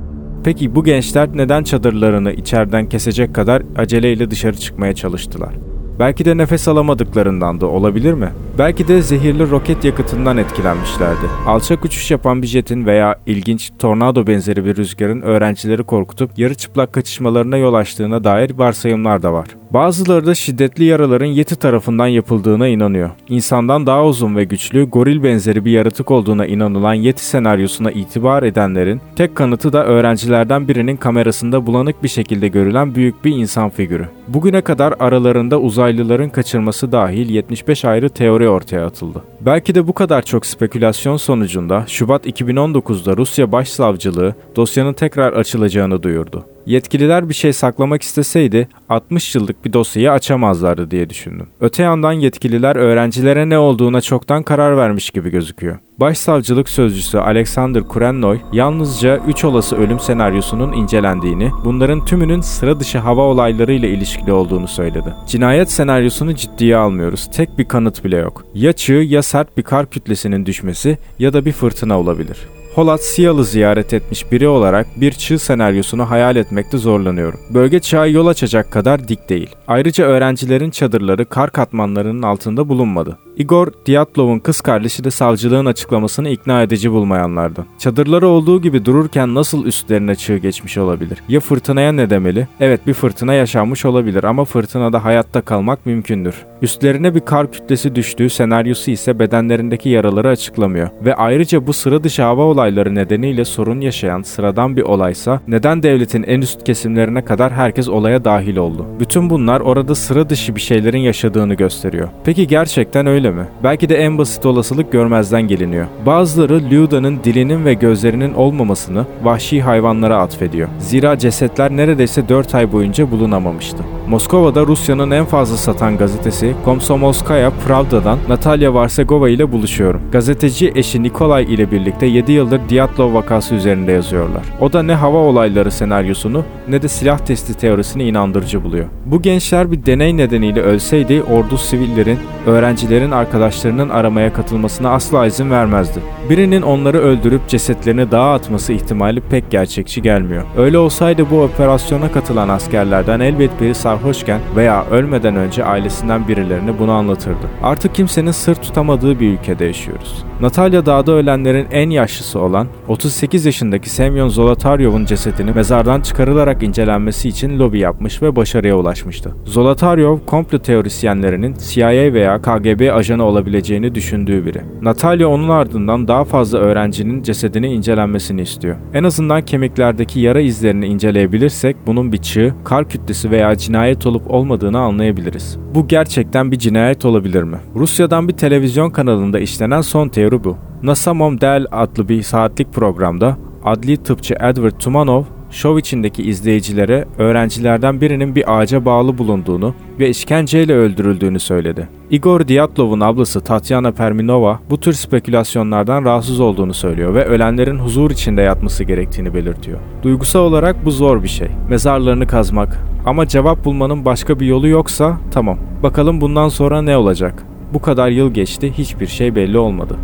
Peki 0.46 0.74
bu 0.74 0.84
gençler 0.84 1.28
neden 1.34 1.62
çadırlarını 1.62 2.32
içeriden 2.32 2.88
kesecek 2.88 3.34
kadar 3.34 3.62
aceleyle 3.76 4.30
dışarı 4.30 4.56
çıkmaya 4.56 4.94
çalıştılar? 4.94 5.54
Belki 5.98 6.24
de 6.24 6.36
nefes 6.36 6.68
alamadıklarından 6.68 7.60
da 7.60 7.66
olabilir 7.66 8.12
mi? 8.12 8.28
Belki 8.58 8.88
de 8.88 9.02
zehirli 9.02 9.50
roket 9.50 9.84
yakıtından 9.84 10.36
etkilenmişlerdi. 10.36 11.26
Alçak 11.46 11.84
uçuş 11.84 12.10
yapan 12.10 12.42
bir 12.42 12.46
jetin 12.46 12.86
veya 12.86 13.16
ilginç 13.26 13.72
tornado 13.78 14.26
benzeri 14.26 14.64
bir 14.64 14.76
rüzgarın 14.76 15.20
öğrencileri 15.20 15.82
korkutup 15.82 16.38
yarı 16.38 16.54
çıplak 16.54 16.92
kaçışmalarına 16.92 17.56
yol 17.56 17.74
açtığına 17.74 18.24
dair 18.24 18.50
varsayımlar 18.58 19.22
da 19.22 19.32
var. 19.32 19.48
Bazıları 19.70 20.26
da 20.26 20.34
şiddetli 20.34 20.84
yaraların 20.84 21.26
Yeti 21.26 21.56
tarafından 21.56 22.06
yapıldığına 22.06 22.68
inanıyor. 22.68 23.10
İnsandan 23.28 23.86
daha 23.86 24.06
uzun 24.06 24.36
ve 24.36 24.44
güçlü, 24.44 24.84
goril 24.84 25.22
benzeri 25.22 25.64
bir 25.64 25.70
yaratık 25.70 26.10
olduğuna 26.10 26.46
inanılan 26.46 26.94
Yeti 26.94 27.24
senaryosuna 27.24 27.90
itibar 27.90 28.42
edenlerin 28.42 29.00
tek 29.16 29.36
kanıtı 29.36 29.72
da 29.72 29.84
öğrencilerden 29.86 30.68
birinin 30.68 30.96
kamerasında 30.96 31.66
bulanık 31.66 32.02
bir 32.02 32.08
şekilde 32.08 32.48
görülen 32.48 32.94
büyük 32.94 33.24
bir 33.24 33.30
insan 33.30 33.70
figürü. 33.70 34.08
Bugüne 34.28 34.60
kadar 34.60 34.94
aralarında 34.98 35.60
uzaylıların 35.60 36.30
kaçırması 36.30 36.92
dahil 36.92 37.30
75 37.30 37.84
ayrı 37.84 38.08
teori 38.08 38.48
ortaya 38.48 38.86
atıldı. 38.86 39.22
Belki 39.40 39.74
de 39.74 39.86
bu 39.86 39.92
kadar 39.92 40.22
çok 40.22 40.46
spekülasyon 40.46 41.16
sonucunda 41.16 41.84
Şubat 41.86 42.26
2019'da 42.26 43.16
Rusya 43.16 43.52
Başsavcılığı 43.52 44.34
dosyanın 44.56 44.92
tekrar 44.92 45.32
açılacağını 45.32 46.02
duyurdu. 46.02 46.44
Yetkililer 46.66 47.28
bir 47.28 47.34
şey 47.34 47.52
saklamak 47.52 48.02
isteseydi 48.02 48.68
60 48.88 49.34
yıllık 49.34 49.64
bir 49.64 49.72
dosyayı 49.72 50.12
açamazlardı 50.12 50.90
diye 50.90 51.10
düşündüm. 51.10 51.46
Öte 51.60 51.82
yandan 51.82 52.12
yetkililer 52.12 52.76
öğrencilere 52.76 53.48
ne 53.48 53.58
olduğuna 53.58 54.00
çoktan 54.00 54.42
karar 54.42 54.76
vermiş 54.76 55.10
gibi 55.10 55.30
gözüküyor. 55.30 55.78
Başsavcılık 56.00 56.68
sözcüsü 56.68 57.18
Alexander 57.18 57.82
Kurennoy 57.82 58.40
yalnızca 58.52 59.20
3 59.26 59.44
olası 59.44 59.76
ölüm 59.76 60.00
senaryosunun 60.00 60.72
incelendiğini, 60.72 61.50
bunların 61.64 62.04
tümünün 62.04 62.40
sıra 62.40 62.80
dışı 62.80 62.98
hava 62.98 63.22
olaylarıyla 63.22 63.88
ilişkili 63.88 64.32
olduğunu 64.32 64.68
söyledi. 64.68 65.14
Cinayet 65.26 65.70
senaryosunu 65.70 66.34
ciddiye 66.34 66.76
almıyoruz. 66.76 67.30
Tek 67.32 67.58
bir 67.58 67.68
kanıt 67.68 68.04
bile 68.04 68.16
yok. 68.16 68.44
Ya 68.54 68.72
çığ 68.72 68.92
ya 68.92 69.22
sert 69.22 69.56
bir 69.56 69.62
kar 69.62 69.90
kütlesinin 69.90 70.46
düşmesi 70.46 70.98
ya 71.18 71.32
da 71.32 71.44
bir 71.44 71.52
fırtına 71.52 72.00
olabilir. 72.00 72.38
Holat 72.76 73.04
Siyal'ı 73.04 73.44
ziyaret 73.44 73.94
etmiş 73.94 74.32
biri 74.32 74.48
olarak 74.48 74.86
bir 74.96 75.12
çığ 75.12 75.38
senaryosunu 75.38 76.10
hayal 76.10 76.36
etmekte 76.36 76.78
zorlanıyorum. 76.78 77.40
Bölge 77.50 77.80
çağı 77.80 78.10
yol 78.10 78.26
açacak 78.26 78.72
kadar 78.72 79.08
dik 79.08 79.28
değil. 79.28 79.50
Ayrıca 79.68 80.04
öğrencilerin 80.04 80.70
çadırları 80.70 81.24
kar 81.24 81.50
katmanlarının 81.52 82.22
altında 82.22 82.68
bulunmadı. 82.68 83.18
Igor 83.36 83.68
Diatlov'un 83.86 84.38
kız 84.38 84.60
kardeşi 84.60 85.04
de 85.04 85.10
savcılığın 85.10 85.66
açıklamasını 85.66 86.28
ikna 86.28 86.62
edici 86.62 86.92
bulmayanlardan. 86.92 87.64
Çadırları 87.78 88.28
olduğu 88.28 88.62
gibi 88.62 88.84
dururken 88.84 89.34
nasıl 89.34 89.66
üstlerine 89.66 90.14
çığ 90.14 90.36
geçmiş 90.36 90.78
olabilir? 90.78 91.18
Ya 91.28 91.40
fırtınaya 91.40 91.92
ne 91.92 92.10
demeli? 92.10 92.48
Evet 92.60 92.86
bir 92.86 92.94
fırtına 92.94 93.34
yaşanmış 93.34 93.84
olabilir 93.84 94.24
ama 94.24 94.44
fırtınada 94.44 95.04
hayatta 95.04 95.40
kalmak 95.40 95.86
mümkündür. 95.86 96.34
Üstlerine 96.62 97.14
bir 97.14 97.20
kar 97.20 97.52
kütlesi 97.52 97.94
düştüğü 97.94 98.30
senaryosu 98.30 98.90
ise 98.90 99.18
bedenlerindeki 99.18 99.88
yaraları 99.88 100.28
açıklamıyor. 100.28 100.88
Ve 101.04 101.14
ayrıca 101.14 101.66
bu 101.66 101.72
sıra 101.72 102.04
dışı 102.04 102.22
hava 102.22 102.42
olayları 102.42 102.94
nedeniyle 102.94 103.44
sorun 103.44 103.80
yaşayan 103.80 104.22
sıradan 104.22 104.76
bir 104.76 104.82
olaysa 104.82 105.40
neden 105.48 105.82
devletin 105.82 106.22
en 106.22 106.40
üst 106.40 106.64
kesimlerine 106.64 107.24
kadar 107.24 107.52
herkes 107.52 107.88
olaya 107.88 108.24
dahil 108.24 108.56
oldu? 108.56 108.86
Bütün 109.00 109.30
bunlar 109.30 109.60
orada 109.60 109.94
sıra 109.94 110.30
dışı 110.30 110.56
bir 110.56 110.60
şeylerin 110.60 110.98
yaşadığını 110.98 111.54
gösteriyor. 111.54 112.08
Peki 112.24 112.46
gerçekten 112.46 113.06
öyle 113.06 113.25
mi? 113.30 113.44
Belki 113.62 113.88
de 113.88 113.96
en 113.96 114.18
basit 114.18 114.46
olasılık 114.46 114.92
görmezden 114.92 115.42
geliniyor. 115.42 115.86
Bazıları 116.06 116.70
Luda'nın 116.70 117.20
dilinin 117.24 117.64
ve 117.64 117.74
gözlerinin 117.74 118.34
olmamasını 118.34 119.04
vahşi 119.22 119.62
hayvanlara 119.62 120.16
atfediyor. 120.18 120.68
Zira 120.78 121.18
cesetler 121.18 121.70
neredeyse 121.70 122.28
4 122.28 122.54
ay 122.54 122.72
boyunca 122.72 123.10
bulunamamıştı. 123.10 123.78
Moskova'da 124.08 124.66
Rusya'nın 124.66 125.10
en 125.10 125.24
fazla 125.24 125.56
satan 125.56 125.96
gazetesi 125.98 126.54
Komsomolskaya 126.64 127.52
Pravda'dan 127.66 128.18
Natalya 128.28 128.74
Varsegova 128.74 129.28
ile 129.28 129.52
buluşuyorum. 129.52 130.00
Gazeteci 130.12 130.72
eşi 130.74 131.02
Nikolay 131.02 131.54
ile 131.54 131.70
birlikte 131.70 132.06
7 132.06 132.32
yıldır 132.32 132.60
Dyatlov 132.68 133.14
vakası 133.14 133.54
üzerinde 133.54 133.92
yazıyorlar. 133.92 134.42
O 134.60 134.72
da 134.72 134.82
ne 134.82 134.94
hava 134.94 135.18
olayları 135.18 135.70
senaryosunu 135.70 136.44
ne 136.68 136.82
de 136.82 136.88
silah 136.88 137.18
testi 137.18 137.54
teorisini 137.54 138.04
inandırıcı 138.04 138.64
buluyor. 138.64 138.86
Bu 139.06 139.22
gençler 139.22 139.72
bir 139.72 139.86
deney 139.86 140.16
nedeniyle 140.16 140.60
ölseydi 140.62 141.22
ordu 141.22 141.58
sivillerin, 141.58 142.18
öğrencilerin 142.46 143.10
arkadaşlarının 143.10 143.88
aramaya 143.88 144.32
katılmasına 144.32 144.90
asla 144.90 145.26
izin 145.26 145.50
vermezdi. 145.50 146.00
Birinin 146.30 146.62
onları 146.62 146.98
öldürüp 146.98 147.48
cesetlerini 147.48 148.10
dağa 148.10 148.32
atması 148.32 148.72
ihtimali 148.72 149.20
pek 149.20 149.50
gerçekçi 149.50 150.02
gelmiyor. 150.02 150.44
Öyle 150.56 150.78
olsaydı 150.78 151.30
bu 151.30 151.42
operasyona 151.42 152.12
katılan 152.12 152.48
askerlerden 152.48 153.20
elbet 153.20 153.60
biri 153.60 153.74
sarhoşken 153.96 154.40
veya 154.56 154.84
ölmeden 154.90 155.36
önce 155.36 155.64
ailesinden 155.64 156.28
birilerine 156.28 156.78
bunu 156.78 156.92
anlatırdı. 156.92 157.46
Artık 157.62 157.94
kimsenin 157.94 158.30
sır 158.30 158.54
tutamadığı 158.54 159.20
bir 159.20 159.28
ülkede 159.32 159.64
yaşıyoruz. 159.64 160.24
Natalya 160.40 160.86
dağda 160.86 161.12
ölenlerin 161.12 161.66
en 161.70 161.90
yaşlısı 161.90 162.40
olan 162.40 162.66
38 162.88 163.46
yaşındaki 163.46 163.90
Semyon 163.90 164.28
Zolotaryov'un 164.28 165.04
cesedini 165.04 165.50
mezardan 165.50 166.00
çıkarılarak 166.00 166.62
incelenmesi 166.62 167.28
için 167.28 167.58
lobi 167.58 167.78
yapmış 167.78 168.22
ve 168.22 168.36
başarıya 168.36 168.76
ulaşmıştı. 168.76 169.34
Zolotaryov 169.44 170.18
komplo 170.26 170.58
teorisyenlerinin 170.58 171.54
CIA 171.70 171.88
veya 171.88 172.42
KGB 172.42 172.94
ajanı 172.94 173.24
olabileceğini 173.24 173.94
düşündüğü 173.94 174.46
biri. 174.46 174.60
Natalya 174.82 175.28
onun 175.28 175.48
ardından 175.48 176.08
daha 176.08 176.24
fazla 176.24 176.58
öğrencinin 176.58 177.22
cesedini 177.22 177.72
incelenmesini 177.72 178.42
istiyor. 178.42 178.76
En 178.94 179.04
azından 179.04 179.42
kemiklerdeki 179.42 180.20
yara 180.20 180.40
izlerini 180.40 180.86
inceleyebilirsek 180.86 181.76
bunun 181.86 182.12
bir 182.12 182.18
çığ, 182.18 182.54
kar 182.64 182.88
kütlesi 182.88 183.30
veya 183.30 183.56
cinayet 183.56 183.85
olup 184.06 184.30
olmadığını 184.30 184.78
anlayabiliriz. 184.78 185.58
Bu 185.74 185.88
gerçekten 185.88 186.52
bir 186.52 186.58
cinayet 186.58 187.04
olabilir 187.04 187.42
mi? 187.42 187.56
Rusya'dan 187.74 188.28
bir 188.28 188.32
televizyon 188.32 188.90
kanalında 188.90 189.38
işlenen 189.38 189.80
son 189.80 190.08
teori 190.08 190.44
bu. 190.44 190.56
NASA 190.82 191.14
Momdel 191.14 191.66
adlı 191.72 192.08
bir 192.08 192.22
saatlik 192.22 192.72
programda 192.72 193.36
adli 193.64 193.96
tıpçı 193.96 194.34
Edward 194.34 194.78
Tumanov 194.78 195.22
şov 195.50 195.78
içindeki 195.78 196.22
izleyicilere 196.22 197.04
öğrencilerden 197.18 198.00
birinin 198.00 198.34
bir 198.34 198.58
ağaca 198.58 198.84
bağlı 198.84 199.18
bulunduğunu 199.18 199.74
ve 199.98 200.08
işkenceyle 200.08 200.74
öldürüldüğünü 200.74 201.40
söyledi. 201.40 201.88
Igor 202.10 202.48
Diatlov'un 202.48 203.00
ablası 203.00 203.40
Tatyana 203.40 203.92
Perminova 203.92 204.60
bu 204.70 204.80
tür 204.80 204.92
spekülasyonlardan 204.92 206.04
rahatsız 206.04 206.40
olduğunu 206.40 206.74
söylüyor 206.74 207.14
ve 207.14 207.24
ölenlerin 207.24 207.78
huzur 207.78 208.10
içinde 208.10 208.42
yatması 208.42 208.84
gerektiğini 208.84 209.34
belirtiyor. 209.34 209.78
Duygusal 210.02 210.40
olarak 210.40 210.84
bu 210.84 210.90
zor 210.90 211.22
bir 211.22 211.28
şey. 211.28 211.48
Mezarlarını 211.70 212.26
kazmak. 212.26 212.95
Ama 213.06 213.28
cevap 213.28 213.64
bulmanın 213.64 214.04
başka 214.04 214.40
bir 214.40 214.46
yolu 214.46 214.68
yoksa 214.68 215.18
tamam. 215.30 215.58
Bakalım 215.82 216.20
bundan 216.20 216.48
sonra 216.48 216.82
ne 216.82 216.96
olacak? 216.96 217.42
Bu 217.74 217.82
kadar 217.82 218.08
yıl 218.08 218.34
geçti, 218.34 218.72
hiçbir 218.78 219.06
şey 219.06 219.34
belli 219.34 219.58
olmadı. 219.58 219.96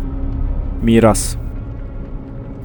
Miras 0.83 1.35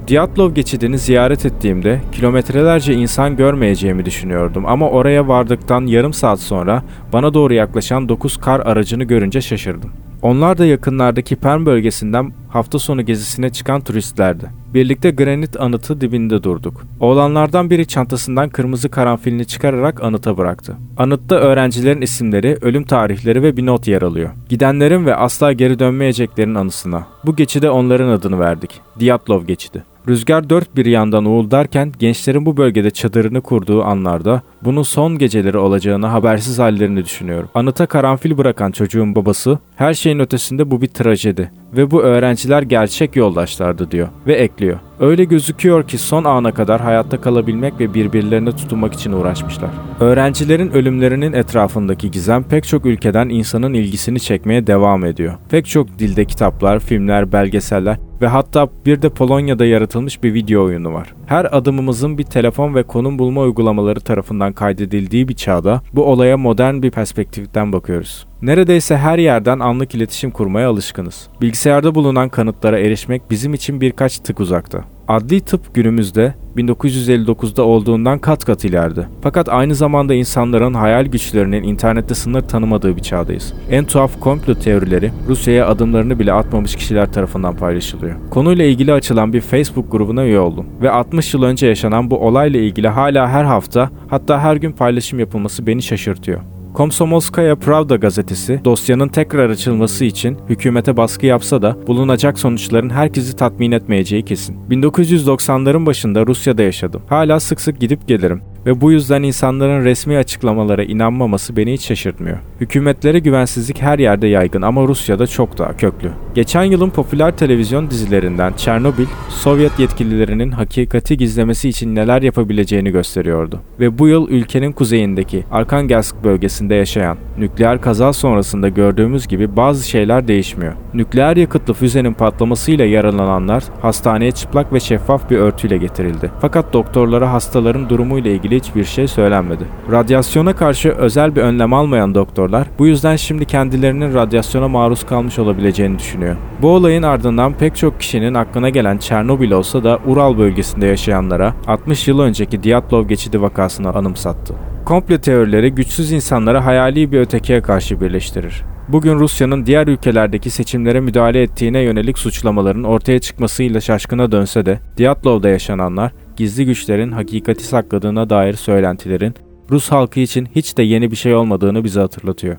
Diatlov 0.07 0.51
geçidini 0.51 0.97
ziyaret 0.97 1.45
ettiğimde 1.45 2.01
kilometrelerce 2.11 2.93
insan 2.93 3.35
görmeyeceğimi 3.35 4.05
düşünüyordum 4.05 4.65
ama 4.65 4.89
oraya 4.89 5.27
vardıktan 5.27 5.85
yarım 5.85 6.13
saat 6.13 6.39
sonra 6.39 6.83
bana 7.13 7.33
doğru 7.33 7.53
yaklaşan 7.53 8.09
9 8.09 8.37
kar 8.37 8.59
aracını 8.59 9.03
görünce 9.03 9.41
şaşırdım. 9.41 9.91
Onlar 10.21 10.57
da 10.57 10.65
yakınlardaki 10.65 11.35
Perm 11.35 11.65
bölgesinden 11.65 12.31
hafta 12.49 12.79
sonu 12.79 13.05
gezisine 13.05 13.49
çıkan 13.49 13.81
turistlerdi. 13.81 14.58
Birlikte 14.73 15.11
granit 15.11 15.61
anıtı 15.61 16.01
dibinde 16.01 16.43
durduk. 16.43 16.81
Oğlanlardan 16.99 17.69
biri 17.69 17.87
çantasından 17.87 18.49
kırmızı 18.49 18.89
karanfilini 18.89 19.45
çıkararak 19.45 20.03
anıta 20.03 20.37
bıraktı. 20.37 20.77
Anıtta 20.97 21.35
öğrencilerin 21.35 22.01
isimleri, 22.01 22.57
ölüm 22.61 22.83
tarihleri 22.83 23.43
ve 23.43 23.57
bir 23.57 23.65
not 23.65 23.87
yer 23.87 24.01
alıyor. 24.01 24.29
Gidenlerin 24.49 25.05
ve 25.05 25.15
asla 25.15 25.53
geri 25.53 25.79
dönmeyeceklerin 25.79 26.55
anısına. 26.55 27.07
Bu 27.25 27.35
geçide 27.35 27.69
onların 27.69 28.09
adını 28.09 28.39
verdik. 28.39 28.81
Diatlov 28.99 29.43
geçidi. 29.43 29.83
Rüzgar 30.07 30.49
dört 30.49 30.75
bir 30.75 30.85
yandan 30.85 31.25
uğuldarken 31.25 31.93
gençlerin 31.99 32.45
bu 32.45 32.57
bölgede 32.57 32.91
çadırını 32.91 33.41
kurduğu 33.41 33.83
anlarda 33.83 34.41
bunun 34.61 34.83
son 34.83 35.17
geceleri 35.17 35.57
olacağını 35.57 36.07
habersiz 36.07 36.59
hallerini 36.59 37.05
düşünüyorum. 37.05 37.49
Anıta 37.53 37.85
karanfil 37.85 38.37
bırakan 38.37 38.71
çocuğun 38.71 39.15
babası 39.15 39.59
Her 39.75 39.93
şeyin 39.93 40.19
ötesinde 40.19 40.71
bu 40.71 40.81
bir 40.81 40.87
trajedi 40.87 41.51
ve 41.73 41.91
bu 41.91 42.01
öğrenciler 42.01 42.61
gerçek 42.61 43.15
yoldaşlardı 43.15 43.91
diyor 43.91 44.07
ve 44.27 44.33
ekliyor. 44.33 44.79
Öyle 44.99 45.23
gözüküyor 45.23 45.87
ki 45.87 45.97
son 45.97 46.23
ana 46.23 46.51
kadar 46.51 46.81
hayatta 46.81 47.21
kalabilmek 47.21 47.79
ve 47.79 47.93
birbirlerine 47.93 48.51
tutunmak 48.51 48.93
için 48.93 49.11
uğraşmışlar. 49.11 49.69
Öğrencilerin 49.99 50.71
ölümlerinin 50.71 51.33
etrafındaki 51.33 52.11
gizem 52.11 52.43
pek 52.43 52.67
çok 52.67 52.85
ülkeden 52.85 53.29
insanın 53.29 53.73
ilgisini 53.73 54.19
çekmeye 54.19 54.67
devam 54.67 55.05
ediyor. 55.05 55.33
Pek 55.49 55.65
çok 55.65 55.99
dilde 55.99 56.25
kitaplar, 56.25 56.79
filmler, 56.79 57.31
belgeseller 57.31 57.97
ve 58.21 58.27
hatta 58.27 58.67
bir 58.85 59.01
de 59.01 59.09
Polonya'da 59.09 59.65
yaratılmış 59.65 60.23
bir 60.23 60.33
video 60.33 60.63
oyunu 60.63 60.93
var. 60.93 61.13
Her 61.25 61.57
adımımızın 61.57 62.17
bir 62.17 62.23
telefon 62.23 62.75
ve 62.75 62.83
konum 62.83 63.19
bulma 63.19 63.41
uygulamaları 63.41 63.99
tarafından 63.99 64.53
kaydedildiği 64.53 65.27
bir 65.27 65.35
çağda 65.35 65.81
bu 65.93 66.05
olaya 66.05 66.37
modern 66.37 66.81
bir 66.81 66.91
perspektiften 66.91 67.73
bakıyoruz. 67.73 68.28
Neredeyse 68.41 68.97
her 68.97 69.17
yerden 69.17 69.59
anlık 69.59 69.95
iletişim 69.95 70.31
kurmaya 70.31 70.69
alışkınız. 70.69 71.27
Bilgisayarda 71.41 71.95
bulunan 71.95 72.29
kanıtlara 72.29 72.79
erişmek 72.79 73.21
bizim 73.31 73.53
için 73.53 73.81
birkaç 73.81 74.19
tık 74.19 74.39
uzakta. 74.39 74.83
Adli 75.07 75.41
tıp 75.41 75.75
günümüzde 75.75 76.33
1959'da 76.57 77.63
olduğundan 77.63 78.19
kat 78.19 78.45
kat 78.45 78.65
ileride. 78.65 79.05
Fakat 79.21 79.49
aynı 79.49 79.75
zamanda 79.75 80.13
insanların 80.13 80.73
hayal 80.73 81.05
güçlerinin 81.05 81.63
internette 81.63 82.15
sınır 82.15 82.41
tanımadığı 82.41 82.95
bir 82.95 83.01
çağdayız. 83.01 83.53
En 83.71 83.85
tuhaf 83.85 84.19
komplo 84.19 84.55
teorileri 84.55 85.11
Rusya'ya 85.27 85.67
adımlarını 85.67 86.19
bile 86.19 86.33
atmamış 86.33 86.75
kişiler 86.75 87.13
tarafından 87.13 87.55
paylaşılıyor. 87.55 88.15
Konuyla 88.29 88.65
ilgili 88.65 88.93
açılan 88.93 89.33
bir 89.33 89.41
Facebook 89.41 89.91
grubuna 89.91 90.25
üye 90.25 90.39
oldum 90.39 90.65
ve 90.81 90.91
60 90.91 91.33
yıl 91.33 91.43
önce 91.43 91.67
yaşanan 91.67 92.11
bu 92.11 92.17
olayla 92.17 92.59
ilgili 92.59 92.87
hala 92.87 93.29
her 93.29 93.43
hafta 93.43 93.89
hatta 94.07 94.39
her 94.39 94.55
gün 94.55 94.71
paylaşım 94.71 95.19
yapılması 95.19 95.67
beni 95.67 95.81
şaşırtıyor. 95.81 96.39
Komsomolskaya 96.73 97.55
Pravda 97.55 97.95
gazetesi 97.95 98.61
dosyanın 98.65 99.07
tekrar 99.07 99.49
açılması 99.49 100.05
için 100.05 100.37
hükümete 100.49 100.97
baskı 100.97 101.25
yapsa 101.25 101.61
da 101.61 101.87
bulunacak 101.87 102.39
sonuçların 102.39 102.89
herkesi 102.89 103.35
tatmin 103.35 103.71
etmeyeceği 103.71 104.25
kesin. 104.25 104.57
1990'ların 104.69 105.85
başında 105.85 106.27
Rusya'da 106.27 106.61
yaşadım. 106.61 107.01
Hala 107.09 107.39
sık 107.39 107.61
sık 107.61 107.79
gidip 107.79 108.07
gelirim 108.07 108.41
ve 108.69 108.81
bu 108.81 108.91
yüzden 108.91 109.23
insanların 109.23 109.85
resmi 109.85 110.17
açıklamalara 110.17 110.83
inanmaması 110.83 111.57
beni 111.57 111.73
hiç 111.73 111.81
şaşırtmıyor. 111.81 112.37
Hükümetlere 112.61 113.19
güvensizlik 113.19 113.81
her 113.81 113.99
yerde 113.99 114.27
yaygın 114.27 114.61
ama 114.61 114.87
Rusya'da 114.87 115.27
çok 115.27 115.57
daha 115.57 115.77
köklü. 115.77 116.11
Geçen 116.35 116.63
yılın 116.63 116.89
popüler 116.89 117.37
televizyon 117.37 117.89
dizilerinden 117.89 118.53
Çernobil, 118.53 119.05
Sovyet 119.29 119.79
yetkililerinin 119.79 120.51
hakikati 120.51 121.17
gizlemesi 121.17 121.69
için 121.69 121.95
neler 121.95 122.21
yapabileceğini 122.21 122.91
gösteriyordu. 122.91 123.59
Ve 123.79 123.99
bu 123.99 124.07
yıl 124.07 124.29
ülkenin 124.29 124.71
kuzeyindeki 124.71 125.43
Arkhangelsk 125.51 126.15
bölgesinde 126.23 126.75
yaşayan, 126.75 127.17
nükleer 127.37 127.81
kaza 127.81 128.13
sonrasında 128.13 128.69
gördüğümüz 128.69 129.27
gibi 129.27 129.55
bazı 129.55 129.89
şeyler 129.89 130.27
değişmiyor. 130.27 130.73
Nükleer 130.93 131.37
yakıtlı 131.37 131.73
füzenin 131.73 132.13
patlamasıyla 132.13 132.85
yaralananlar 132.85 133.63
hastaneye 133.81 134.31
çıplak 134.31 134.73
ve 134.73 134.79
şeffaf 134.79 135.29
bir 135.29 135.37
örtüyle 135.37 135.77
getirildi. 135.77 136.31
Fakat 136.41 136.73
doktorlara 136.73 137.33
hastaların 137.33 137.89
durumuyla 137.89 138.31
ilgili 138.31 138.58
hiçbir 138.59 138.83
şey 138.83 139.07
söylenmedi. 139.07 139.63
Radyasyona 139.91 140.55
karşı 140.55 140.89
özel 140.89 141.35
bir 141.35 141.41
önlem 141.41 141.73
almayan 141.73 142.15
doktorlar 142.15 142.67
bu 142.79 142.87
yüzden 142.87 143.15
şimdi 143.15 143.45
kendilerinin 143.45 144.13
radyasyona 144.13 144.67
maruz 144.67 145.05
kalmış 145.05 145.39
olabileceğini 145.39 145.99
düşünüyor. 145.99 146.35
Bu 146.61 146.69
olayın 146.69 147.03
ardından 147.03 147.53
pek 147.53 147.75
çok 147.75 147.99
kişinin 147.99 148.33
aklına 148.33 148.69
gelen 148.69 148.97
Çernobil 148.97 149.51
olsa 149.51 149.83
da 149.83 149.99
Ural 150.05 150.37
bölgesinde 150.37 150.85
yaşayanlara 150.85 151.53
60 151.67 152.07
yıl 152.07 152.19
önceki 152.19 152.63
Dyatlov 152.63 153.07
geçidi 153.07 153.41
vakasını 153.41 153.93
anımsattı. 153.93 154.53
Komplo 154.85 155.17
teorileri 155.17 155.71
güçsüz 155.71 156.11
insanları 156.11 156.57
hayali 156.57 157.11
bir 157.11 157.19
ötekiye 157.19 157.61
karşı 157.61 158.01
birleştirir. 158.01 158.63
Bugün 158.87 159.19
Rusya'nın 159.19 159.65
diğer 159.65 159.87
ülkelerdeki 159.87 160.49
seçimlere 160.49 160.99
müdahale 160.99 161.41
ettiğine 161.41 161.79
yönelik 161.79 162.19
suçlamaların 162.19 162.83
ortaya 162.83 163.19
çıkmasıyla 163.19 163.81
şaşkına 163.81 164.31
dönse 164.31 164.65
de 164.65 164.79
Dyatlov'da 164.97 165.49
yaşananlar 165.49 166.11
gizli 166.39 166.65
güçlerin 166.65 167.11
hakikati 167.11 167.63
sakladığına 167.63 168.29
dair 168.29 168.53
söylentilerin 168.53 169.33
Rus 169.71 169.91
halkı 169.91 170.19
için 170.19 170.47
hiç 170.55 170.77
de 170.77 170.83
yeni 170.83 171.11
bir 171.11 171.15
şey 171.15 171.35
olmadığını 171.35 171.83
bize 171.83 171.99
hatırlatıyor. 171.99 172.57